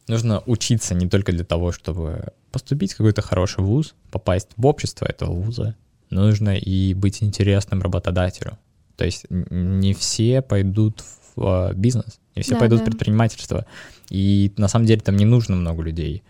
нужно 0.06 0.42
учиться 0.46 0.94
не 0.94 1.08
только 1.08 1.32
для 1.32 1.44
того, 1.44 1.72
чтобы 1.72 2.32
поступить 2.52 2.92
в 2.92 2.96
какой-то 2.96 3.22
хороший 3.22 3.62
вуз, 3.62 3.94
попасть 4.10 4.48
в 4.56 4.66
общество 4.66 5.04
этого 5.06 5.32
вуза, 5.32 5.76
но 6.10 6.22
нужно 6.22 6.56
и 6.56 6.94
быть 6.94 7.22
интересным 7.22 7.82
работодателю. 7.82 8.58
То 8.96 9.04
есть 9.04 9.26
не 9.30 9.94
все 9.94 10.42
пойдут 10.42 11.04
в 11.36 11.46
а, 11.46 11.72
бизнес, 11.72 12.18
не 12.34 12.42
все 12.42 12.54
Да, 12.54 12.60
пойдут 12.60 12.80
да. 12.80 12.84
в 12.84 12.88
предпринимательство. 12.88 13.66
И 14.10 14.52
на 14.56 14.68
самом 14.68 14.86
деле 14.86 15.00
там 15.00 15.16
не 15.16 15.24
нужно 15.24 15.56
много 15.56 15.82
людей. 15.82 16.22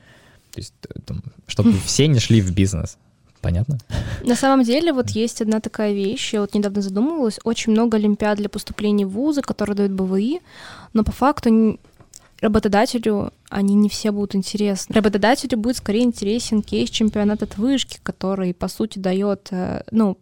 То 0.58 0.60
есть, 0.60 0.74
э, 0.88 1.00
там, 1.06 1.22
чтобы 1.46 1.72
все 1.86 2.08
не 2.08 2.18
шли 2.18 2.40
в 2.40 2.52
бизнес. 2.52 2.98
Понятно? 3.40 3.78
На 4.24 4.34
самом 4.34 4.64
деле, 4.64 4.92
вот 4.92 5.10
есть 5.10 5.40
одна 5.40 5.60
такая 5.60 5.92
вещь, 5.92 6.34
я 6.34 6.40
вот 6.40 6.54
недавно 6.54 6.82
задумывалась, 6.82 7.38
очень 7.44 7.72
много 7.72 7.96
олимпиад 7.96 8.38
для 8.38 8.48
поступления 8.48 9.06
в 9.06 9.10
вузы, 9.10 9.42
которые 9.42 9.76
дают 9.76 9.92
БВИ, 9.92 10.40
но 10.92 11.04
по 11.04 11.12
факту 11.12 11.78
работодателю 12.40 13.32
они 13.48 13.74
не 13.74 13.88
все 13.88 14.10
будут 14.10 14.34
интересны. 14.34 14.92
Работодателю 14.92 15.56
будет 15.58 15.76
скорее 15.76 16.02
интересен 16.02 16.62
кейс 16.62 16.90
чемпионат 16.90 17.44
от 17.44 17.56
вышки, 17.56 18.00
который, 18.02 18.52
по 18.52 18.66
сути, 18.66 18.98
дает, 18.98 19.48
э, 19.52 19.84
ну, 19.92 20.18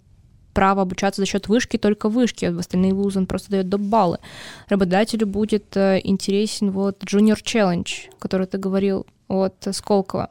право 0.52 0.82
обучаться 0.82 1.22
за 1.22 1.26
счет 1.26 1.48
вышки 1.48 1.78
только 1.78 2.10
вышки, 2.10 2.44
а 2.44 2.52
в 2.52 2.58
остальные 2.58 2.92
вузы 2.92 3.20
он 3.20 3.26
просто 3.26 3.50
дает 3.50 3.70
доп. 3.70 3.80
баллы. 3.80 4.18
Работодателю 4.68 5.26
будет 5.26 5.74
э, 5.74 6.00
интересен 6.04 6.70
вот 6.70 7.02
Junior 7.02 7.42
Challenge, 7.42 7.88
который 8.18 8.46
ты 8.46 8.58
говорил 8.58 9.06
от 9.28 9.54
Сколково. 9.72 10.30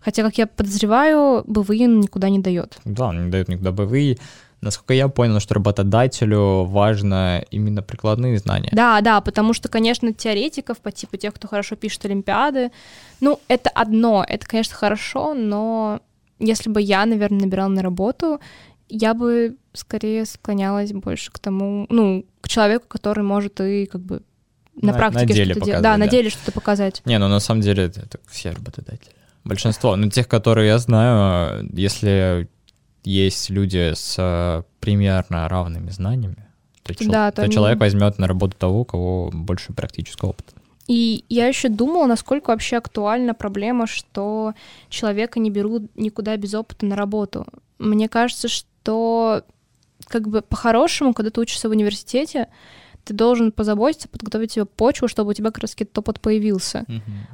Хотя, 0.00 0.22
как 0.22 0.38
я 0.38 0.46
подозреваю, 0.46 1.44
БВИ 1.46 1.86
он 1.86 2.00
никуда 2.00 2.30
не 2.30 2.38
дает. 2.38 2.78
Да, 2.84 3.08
он 3.08 3.26
не 3.26 3.30
дает 3.30 3.48
никуда 3.48 3.72
БВИ. 3.72 4.18
Насколько 4.60 4.94
я 4.94 5.08
понял, 5.08 5.38
что 5.38 5.54
работодателю 5.54 6.64
важно 6.64 7.44
именно 7.50 7.80
прикладные 7.80 8.38
знания. 8.38 8.70
Да, 8.72 9.00
да, 9.00 9.20
потому 9.20 9.52
что, 9.52 9.68
конечно, 9.68 10.12
теоретиков 10.12 10.78
по 10.78 10.90
типу 10.90 11.16
тех, 11.16 11.34
кто 11.34 11.46
хорошо 11.46 11.76
пишет 11.76 12.04
олимпиады, 12.06 12.72
ну, 13.20 13.38
это 13.46 13.70
одно, 13.70 14.24
это, 14.26 14.46
конечно, 14.46 14.74
хорошо, 14.74 15.34
но 15.34 16.00
если 16.40 16.70
бы 16.70 16.80
я, 16.80 17.06
наверное, 17.06 17.42
набирала 17.42 17.68
на 17.68 17.82
работу, 17.82 18.40
я 18.88 19.14
бы 19.14 19.56
скорее 19.74 20.24
склонялась 20.24 20.92
больше 20.92 21.30
к 21.30 21.38
тому, 21.38 21.86
ну, 21.88 22.24
к 22.40 22.48
человеку, 22.48 22.86
который 22.88 23.22
может 23.22 23.60
и 23.60 23.86
как 23.86 24.00
бы 24.00 24.22
на, 24.80 24.92
На- 24.92 24.98
практике 24.98 25.26
на 25.26 25.32
деле 25.34 25.44
что-то 25.54 25.66
делать. 25.66 25.78
показать, 25.78 25.82
Да, 25.82 25.96
на 25.96 26.04
да. 26.06 26.10
деле 26.10 26.30
что-то 26.30 26.52
показать. 26.52 27.02
Не, 27.04 27.18
ну 27.18 27.28
на 27.28 27.40
самом 27.40 27.60
деле 27.62 27.84
это, 27.84 28.00
это 28.00 28.18
все 28.28 28.50
работодатели. 28.50 29.12
Большинство. 29.44 29.96
Ну, 29.96 30.10
тех, 30.10 30.28
которые 30.28 30.68
я 30.68 30.78
знаю, 30.78 31.68
если 31.72 32.48
есть 33.04 33.50
люди 33.50 33.92
с 33.94 34.16
э, 34.18 34.62
примерно 34.80 35.48
равными 35.48 35.90
знаниями, 35.90 36.44
то, 36.82 36.94
чел- 36.94 37.10
Да, 37.10 37.30
то 37.30 37.36
то 37.36 37.42
они- 37.42 37.52
человек 37.52 37.78
возьмет 37.80 38.18
на 38.18 38.26
работу 38.26 38.56
того, 38.58 38.80
у 38.80 38.84
кого 38.84 39.30
больше 39.32 39.72
практического 39.72 40.30
опыта. 40.30 40.52
И 40.86 41.24
я 41.28 41.46
еще 41.46 41.68
думала, 41.68 42.06
насколько 42.06 42.50
вообще 42.50 42.76
актуальна 42.78 43.34
проблема, 43.34 43.86
что 43.86 44.54
человека 44.88 45.38
не 45.38 45.50
берут 45.50 45.90
никуда 45.96 46.36
без 46.36 46.54
опыта 46.54 46.86
на 46.86 46.96
работу. 46.96 47.46
Мне 47.78 48.08
кажется, 48.08 48.48
что 48.48 49.44
как 50.06 50.28
бы 50.28 50.40
по-хорошему, 50.42 51.12
когда 51.14 51.30
ты 51.30 51.40
учишься 51.40 51.68
в 51.68 51.72
университете, 51.72 52.48
ты 53.08 53.14
должен 53.14 53.50
позаботиться, 53.52 54.08
подготовить 54.08 54.52
себе 54.52 54.64
почву, 54.66 55.08
чтобы 55.08 55.30
у 55.30 55.32
тебя 55.32 55.50
как 55.50 55.62
раз 55.62 55.74
этот 55.78 55.96
опыт 55.98 56.20
появился. 56.20 56.84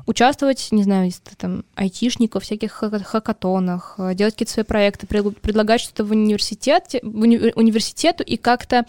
Участвовать, 0.06 0.68
не 0.70 0.82
знаю, 0.82 1.06
если 1.06 1.22
ты 1.22 1.36
там 1.36 1.64
айтишник 1.74 2.34
во 2.34 2.40
всяких 2.40 2.72
ха- 2.72 2.98
хакатонах, 2.98 3.96
э, 3.98 4.14
делать 4.14 4.34
какие-то 4.34 4.52
свои 4.52 4.64
проекты, 4.64 5.06
пред- 5.06 5.40
предлагать 5.40 5.80
что-то 5.80 6.04
в 6.04 6.10
университете, 6.12 7.00
в 7.02 7.24
уни- 7.24 7.52
университету 7.56 8.22
и 8.22 8.36
как-то 8.36 8.84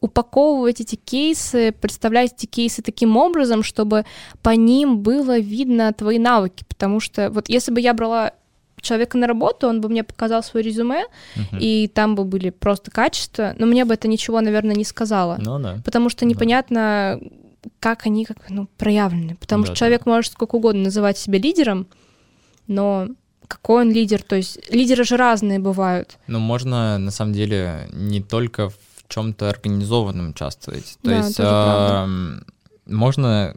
упаковывать 0.00 0.80
эти 0.80 0.94
кейсы, 0.94 1.72
представлять 1.72 2.32
эти 2.34 2.46
кейсы 2.46 2.82
таким 2.82 3.16
образом, 3.16 3.62
чтобы 3.62 4.04
по 4.42 4.50
ним 4.50 4.98
было 4.98 5.38
видно 5.38 5.92
твои 5.92 6.18
навыки. 6.18 6.64
Потому 6.68 7.00
что 7.00 7.30
вот 7.30 7.48
если 7.48 7.72
бы 7.72 7.80
я 7.80 7.94
брала 7.94 8.32
человека 8.80 9.18
на 9.18 9.26
работу, 9.26 9.68
он 9.68 9.80
бы 9.80 9.88
мне 9.88 10.02
показал 10.04 10.42
свое 10.42 10.64
резюме, 10.64 11.04
Мгм. 11.36 11.58
и 11.60 11.88
там 11.88 12.14
бы 12.14 12.24
были 12.24 12.50
просто 12.50 12.90
качества, 12.90 13.54
но 13.58 13.66
мне 13.66 13.84
бы 13.84 13.94
это 13.94 14.08
ничего, 14.08 14.40
наверное, 14.40 14.74
не 14.76 14.84
сказала. 14.84 15.36
Ну 15.40 15.58
да. 15.58 15.80
Потому 15.84 16.08
что 16.10 16.24
Да. 16.24 16.30
непонятно, 16.30 17.20
как 17.80 18.06
они 18.06 18.24
как, 18.24 18.38
ну, 18.50 18.68
проявлены. 18.78 19.36
Потому 19.36 19.64
что 19.64 19.72
Да-да. 19.72 19.78
человек 19.78 20.06
может 20.06 20.32
сколько 20.32 20.56
угодно 20.56 20.84
называть 20.84 21.18
себя 21.18 21.38
лидером, 21.38 21.86
но 22.66 23.08
какой 23.46 23.82
он 23.82 23.92
лидер? 23.92 24.22
То 24.22 24.36
есть 24.36 24.70
лидеры 24.72 25.04
же 25.04 25.16
разные 25.16 25.58
бывают. 25.58 26.18
Ну, 26.26 26.38
можно, 26.38 26.98
на 26.98 27.10
самом 27.10 27.32
деле, 27.32 27.88
не 27.92 28.20
только 28.20 28.68
в 28.68 28.74
чем-то 29.08 29.48
организованном 29.48 30.30
участвовать. 30.30 30.98
То 31.02 31.10
Да, 31.10 31.16
есть 31.16 31.38
можно, 32.86 33.54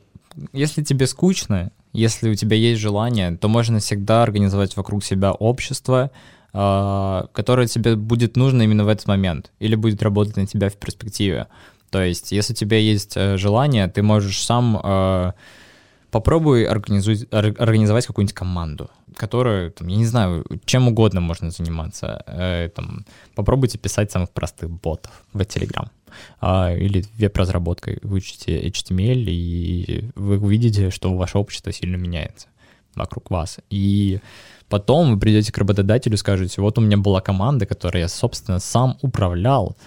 если 0.54 0.84
тебе 0.84 1.08
скучно, 1.08 1.72
если 1.94 2.30
у 2.30 2.36
тебя 2.36 2.56
есть 2.56 2.80
желание, 2.82 3.38
то 3.38 3.48
можно 3.48 3.80
всегда 3.80 4.24
организовать 4.24 4.76
вокруг 4.78 5.04
себя 5.04 5.32
общество, 5.32 6.12
а, 6.54 7.28
которое 7.34 7.68
тебе 7.68 7.96
будет 7.96 8.36
нужно 8.36 8.64
именно 8.64 8.84
в 8.84 8.88
этот 8.88 9.08
момент 9.08 9.52
или 9.60 9.76
будет 9.76 10.02
работать 10.04 10.38
на 10.38 10.46
тебя 10.46 10.70
в 10.70 10.76
перспективе. 10.76 11.48
То 11.90 12.02
есть, 12.04 12.32
если 12.32 12.54
у 12.54 12.56
тебя 12.56 12.78
есть 12.78 13.14
э, 13.18 13.36
желание, 13.38 13.88
ты 13.88 14.02
можешь 14.02 14.42
сам 14.42 14.80
э, 14.82 15.34
попробуй 16.12 16.66
организуй- 16.66 17.28
ор- 17.32 17.56
организовать 17.58 18.06
какую-нибудь 18.06 18.36
команду, 18.36 18.90
которая, 19.16 19.70
там, 19.72 19.88
я 19.88 19.98
не 19.98 20.06
знаю, 20.06 20.46
чем 20.66 20.88
угодно 20.88 21.22
можно 21.22 21.50
заниматься. 21.50 22.24
Э, 22.28 22.70
там, 22.70 23.06
попробуйте 23.36 23.78
писать 23.78 24.12
самых 24.12 24.30
простых 24.30 24.70
ботов 24.70 25.24
в 25.34 25.40
Telegram. 25.40 25.90
А, 26.40 26.74
или 26.74 27.06
веб-разработкой. 27.18 28.00
Выучите 28.04 28.60
HTML, 28.68 29.26
и 29.28 30.10
вы 30.16 30.38
увидите, 30.40 30.90
что 30.90 31.16
ваше 31.16 31.38
общество 31.38 31.72
сильно 31.72 31.96
меняется 31.96 32.48
вокруг 32.96 33.32
вас. 33.32 33.60
И 33.70 34.20
потом 34.70 35.14
вы 35.14 35.20
придете 35.20 35.52
к 35.52 35.58
работодателю 35.58 36.16
и 36.16 36.18
скажете, 36.18 36.62
вот 36.62 36.78
у 36.78 36.82
меня 36.82 36.98
была 36.98 37.22
команда, 37.22 37.66
которой 37.66 38.00
я, 38.00 38.08
собственно, 38.08 38.60
сам 38.60 38.98
управлял, 39.02 39.78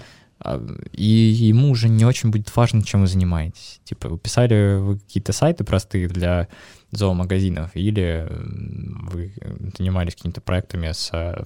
и 0.92 1.04
ему 1.04 1.70
уже 1.70 1.88
не 1.88 2.04
очень 2.04 2.30
будет 2.30 2.54
важно, 2.54 2.82
чем 2.82 3.02
вы 3.02 3.06
занимаетесь. 3.06 3.80
Типа, 3.84 4.08
вы 4.08 4.18
писали 4.18 4.78
вы 4.78 4.98
какие-то 4.98 5.32
сайты 5.32 5.64
простые 5.64 6.08
для 6.08 6.48
зоомагазинов, 6.90 7.70
или 7.74 8.28
вы 8.30 9.32
занимались 9.76 10.14
какими-то 10.14 10.40
проектами 10.40 10.92
с 10.92 11.10
э, 11.12 11.44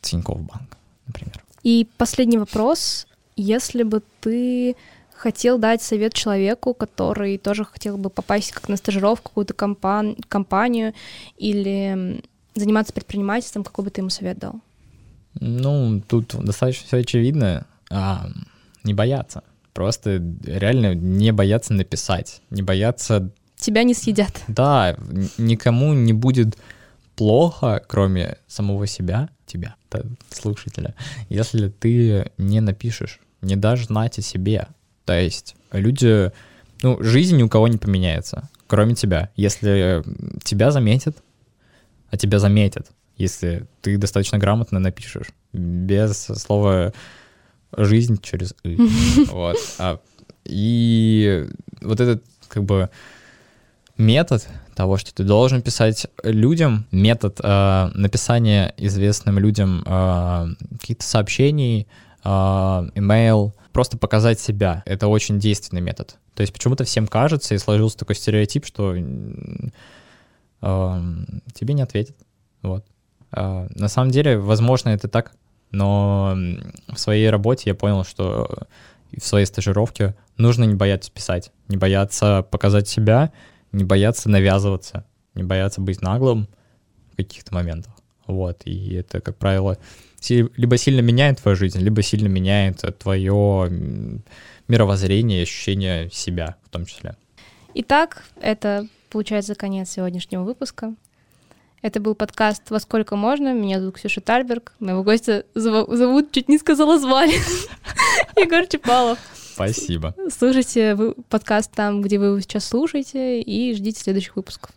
Тинькофф 0.00 0.38
Банк, 0.38 0.76
например. 1.06 1.42
И 1.62 1.88
последний 1.96 2.38
вопрос. 2.38 3.06
Если 3.36 3.82
бы 3.82 4.02
ты 4.20 4.76
хотел 5.12 5.58
дать 5.58 5.82
совет 5.82 6.14
человеку, 6.14 6.74
который 6.74 7.38
тоже 7.38 7.64
хотел 7.64 7.98
бы 7.98 8.10
попасть 8.10 8.52
как 8.52 8.68
на 8.68 8.76
стажировку 8.76 9.26
в 9.26 9.28
какую-то 9.30 9.54
компан- 9.54 10.16
компанию 10.28 10.94
или 11.36 12.22
заниматься 12.54 12.92
предпринимательством, 12.92 13.64
какой 13.64 13.84
бы 13.84 13.90
ты 13.90 14.00
ему 14.00 14.10
совет 14.10 14.38
дал? 14.38 14.60
Ну, 15.40 16.02
тут 16.06 16.34
достаточно 16.38 16.86
все 16.86 16.96
очевидно. 16.98 17.66
А, 17.90 18.28
не 18.84 18.94
бояться. 18.94 19.42
Просто 19.72 20.22
реально 20.44 20.94
не 20.94 21.32
бояться 21.32 21.72
написать, 21.72 22.42
не 22.50 22.62
бояться... 22.62 23.30
Тебя 23.56 23.82
не 23.82 23.94
съедят. 23.94 24.42
Да, 24.48 24.96
никому 25.36 25.92
не 25.92 26.12
будет 26.12 26.56
плохо, 27.16 27.82
кроме 27.86 28.38
самого 28.46 28.86
себя, 28.86 29.28
тебя, 29.46 29.74
слушателя, 30.30 30.94
если 31.28 31.68
ты 31.68 32.30
не 32.38 32.60
напишешь, 32.60 33.20
не 33.40 33.56
дашь 33.56 33.86
знать 33.86 34.18
о 34.18 34.22
себе. 34.22 34.68
То 35.04 35.18
есть 35.18 35.56
люди, 35.72 36.30
ну, 36.82 37.02
жизнь 37.02 37.36
ни 37.36 37.42
у 37.42 37.48
кого 37.48 37.66
не 37.66 37.78
поменяется, 37.78 38.48
кроме 38.66 38.94
тебя. 38.94 39.30
Если 39.36 40.04
тебя 40.44 40.70
заметят, 40.70 41.16
а 42.10 42.16
тебя 42.16 42.38
заметят, 42.38 42.90
если 43.16 43.66
ты 43.82 43.96
достаточно 43.96 44.38
грамотно 44.38 44.78
напишешь, 44.78 45.28
без 45.52 46.16
слова 46.16 46.92
«жизнь» 47.76 48.20
через 48.22 48.54
«и». 48.64 48.76
Вот. 49.30 49.56
А, 49.78 50.00
и 50.44 51.46
вот 51.80 52.00
этот, 52.00 52.24
как 52.48 52.64
бы, 52.64 52.90
метод 53.96 54.48
того, 54.74 54.96
что 54.96 55.12
ты 55.12 55.24
должен 55.24 55.60
писать 55.60 56.06
людям, 56.22 56.86
метод 56.92 57.40
э, 57.42 57.90
написания 57.94 58.72
известным 58.76 59.38
людям 59.38 59.82
э, 59.84 60.54
каких-то 60.80 61.04
сообщений, 61.04 61.88
э, 62.24 62.28
email, 62.28 63.52
просто 63.72 63.98
показать 63.98 64.40
себя. 64.40 64.82
Это 64.86 65.08
очень 65.08 65.40
действенный 65.40 65.82
метод. 65.82 66.16
То 66.34 66.42
есть 66.42 66.52
почему-то 66.52 66.84
всем 66.84 67.08
кажется 67.08 67.54
и 67.54 67.58
сложился 67.58 67.98
такой 67.98 68.14
стереотип, 68.14 68.64
что 68.64 68.94
э, 68.94 69.00
тебе 71.52 71.74
не 71.74 71.82
ответят. 71.82 72.16
Вот. 72.62 72.84
Э, 73.32 73.66
на 73.74 73.88
самом 73.88 74.12
деле, 74.12 74.38
возможно, 74.38 74.90
это 74.90 75.08
так, 75.08 75.32
но 75.70 76.36
в 76.88 76.96
своей 76.96 77.30
работе 77.30 77.70
я 77.70 77.74
понял, 77.74 78.04
что 78.04 78.66
в 79.16 79.24
своей 79.24 79.46
стажировке 79.46 80.14
нужно 80.36 80.64
не 80.64 80.74
бояться 80.74 81.10
писать, 81.10 81.52
не 81.68 81.76
бояться 81.76 82.46
показать 82.50 82.88
себя, 82.88 83.32
не 83.72 83.84
бояться 83.84 84.28
навязываться, 84.28 85.04
не 85.34 85.42
бояться 85.42 85.80
быть 85.80 86.02
наглым 86.02 86.48
в 87.12 87.16
каких-то 87.16 87.54
моментах. 87.54 87.92
Вот, 88.26 88.62
и 88.64 88.94
это, 88.94 89.20
как 89.20 89.36
правило, 89.36 89.78
либо 90.28 90.76
сильно 90.76 91.00
меняет 91.00 91.40
твою 91.40 91.56
жизнь, 91.56 91.80
либо 91.80 92.02
сильно 92.02 92.28
меняет 92.28 92.84
твое 92.98 94.20
мировоззрение, 94.68 95.42
ощущение 95.42 96.10
себя 96.10 96.56
в 96.64 96.68
том 96.68 96.84
числе. 96.84 97.16
Итак, 97.74 98.24
это 98.40 98.86
получается 99.08 99.54
конец 99.54 99.90
сегодняшнего 99.90 100.42
выпуска. 100.42 100.94
Это 101.80 102.00
был 102.00 102.16
подкаст 102.16 102.70
«Во 102.70 102.80
сколько 102.80 103.14
можно?». 103.14 103.52
Меня 103.52 103.78
зовут 103.78 103.96
Ксюша 103.96 104.20
Тальберг. 104.20 104.72
Моего 104.80 105.04
гостя 105.04 105.44
зовут, 105.54 106.32
чуть 106.32 106.48
не 106.48 106.58
сказала 106.58 106.98
звали, 106.98 107.34
Егор 108.36 108.66
Чепалов. 108.66 109.18
Спасибо. 109.54 110.14
Слушайте 110.28 110.96
подкаст 111.28 111.70
там, 111.72 112.02
где 112.02 112.18
вы 112.18 112.26
его 112.26 112.40
сейчас 112.40 112.64
слушаете, 112.64 113.40
и 113.40 113.74
ждите 113.74 114.00
следующих 114.00 114.34
выпусков. 114.36 114.72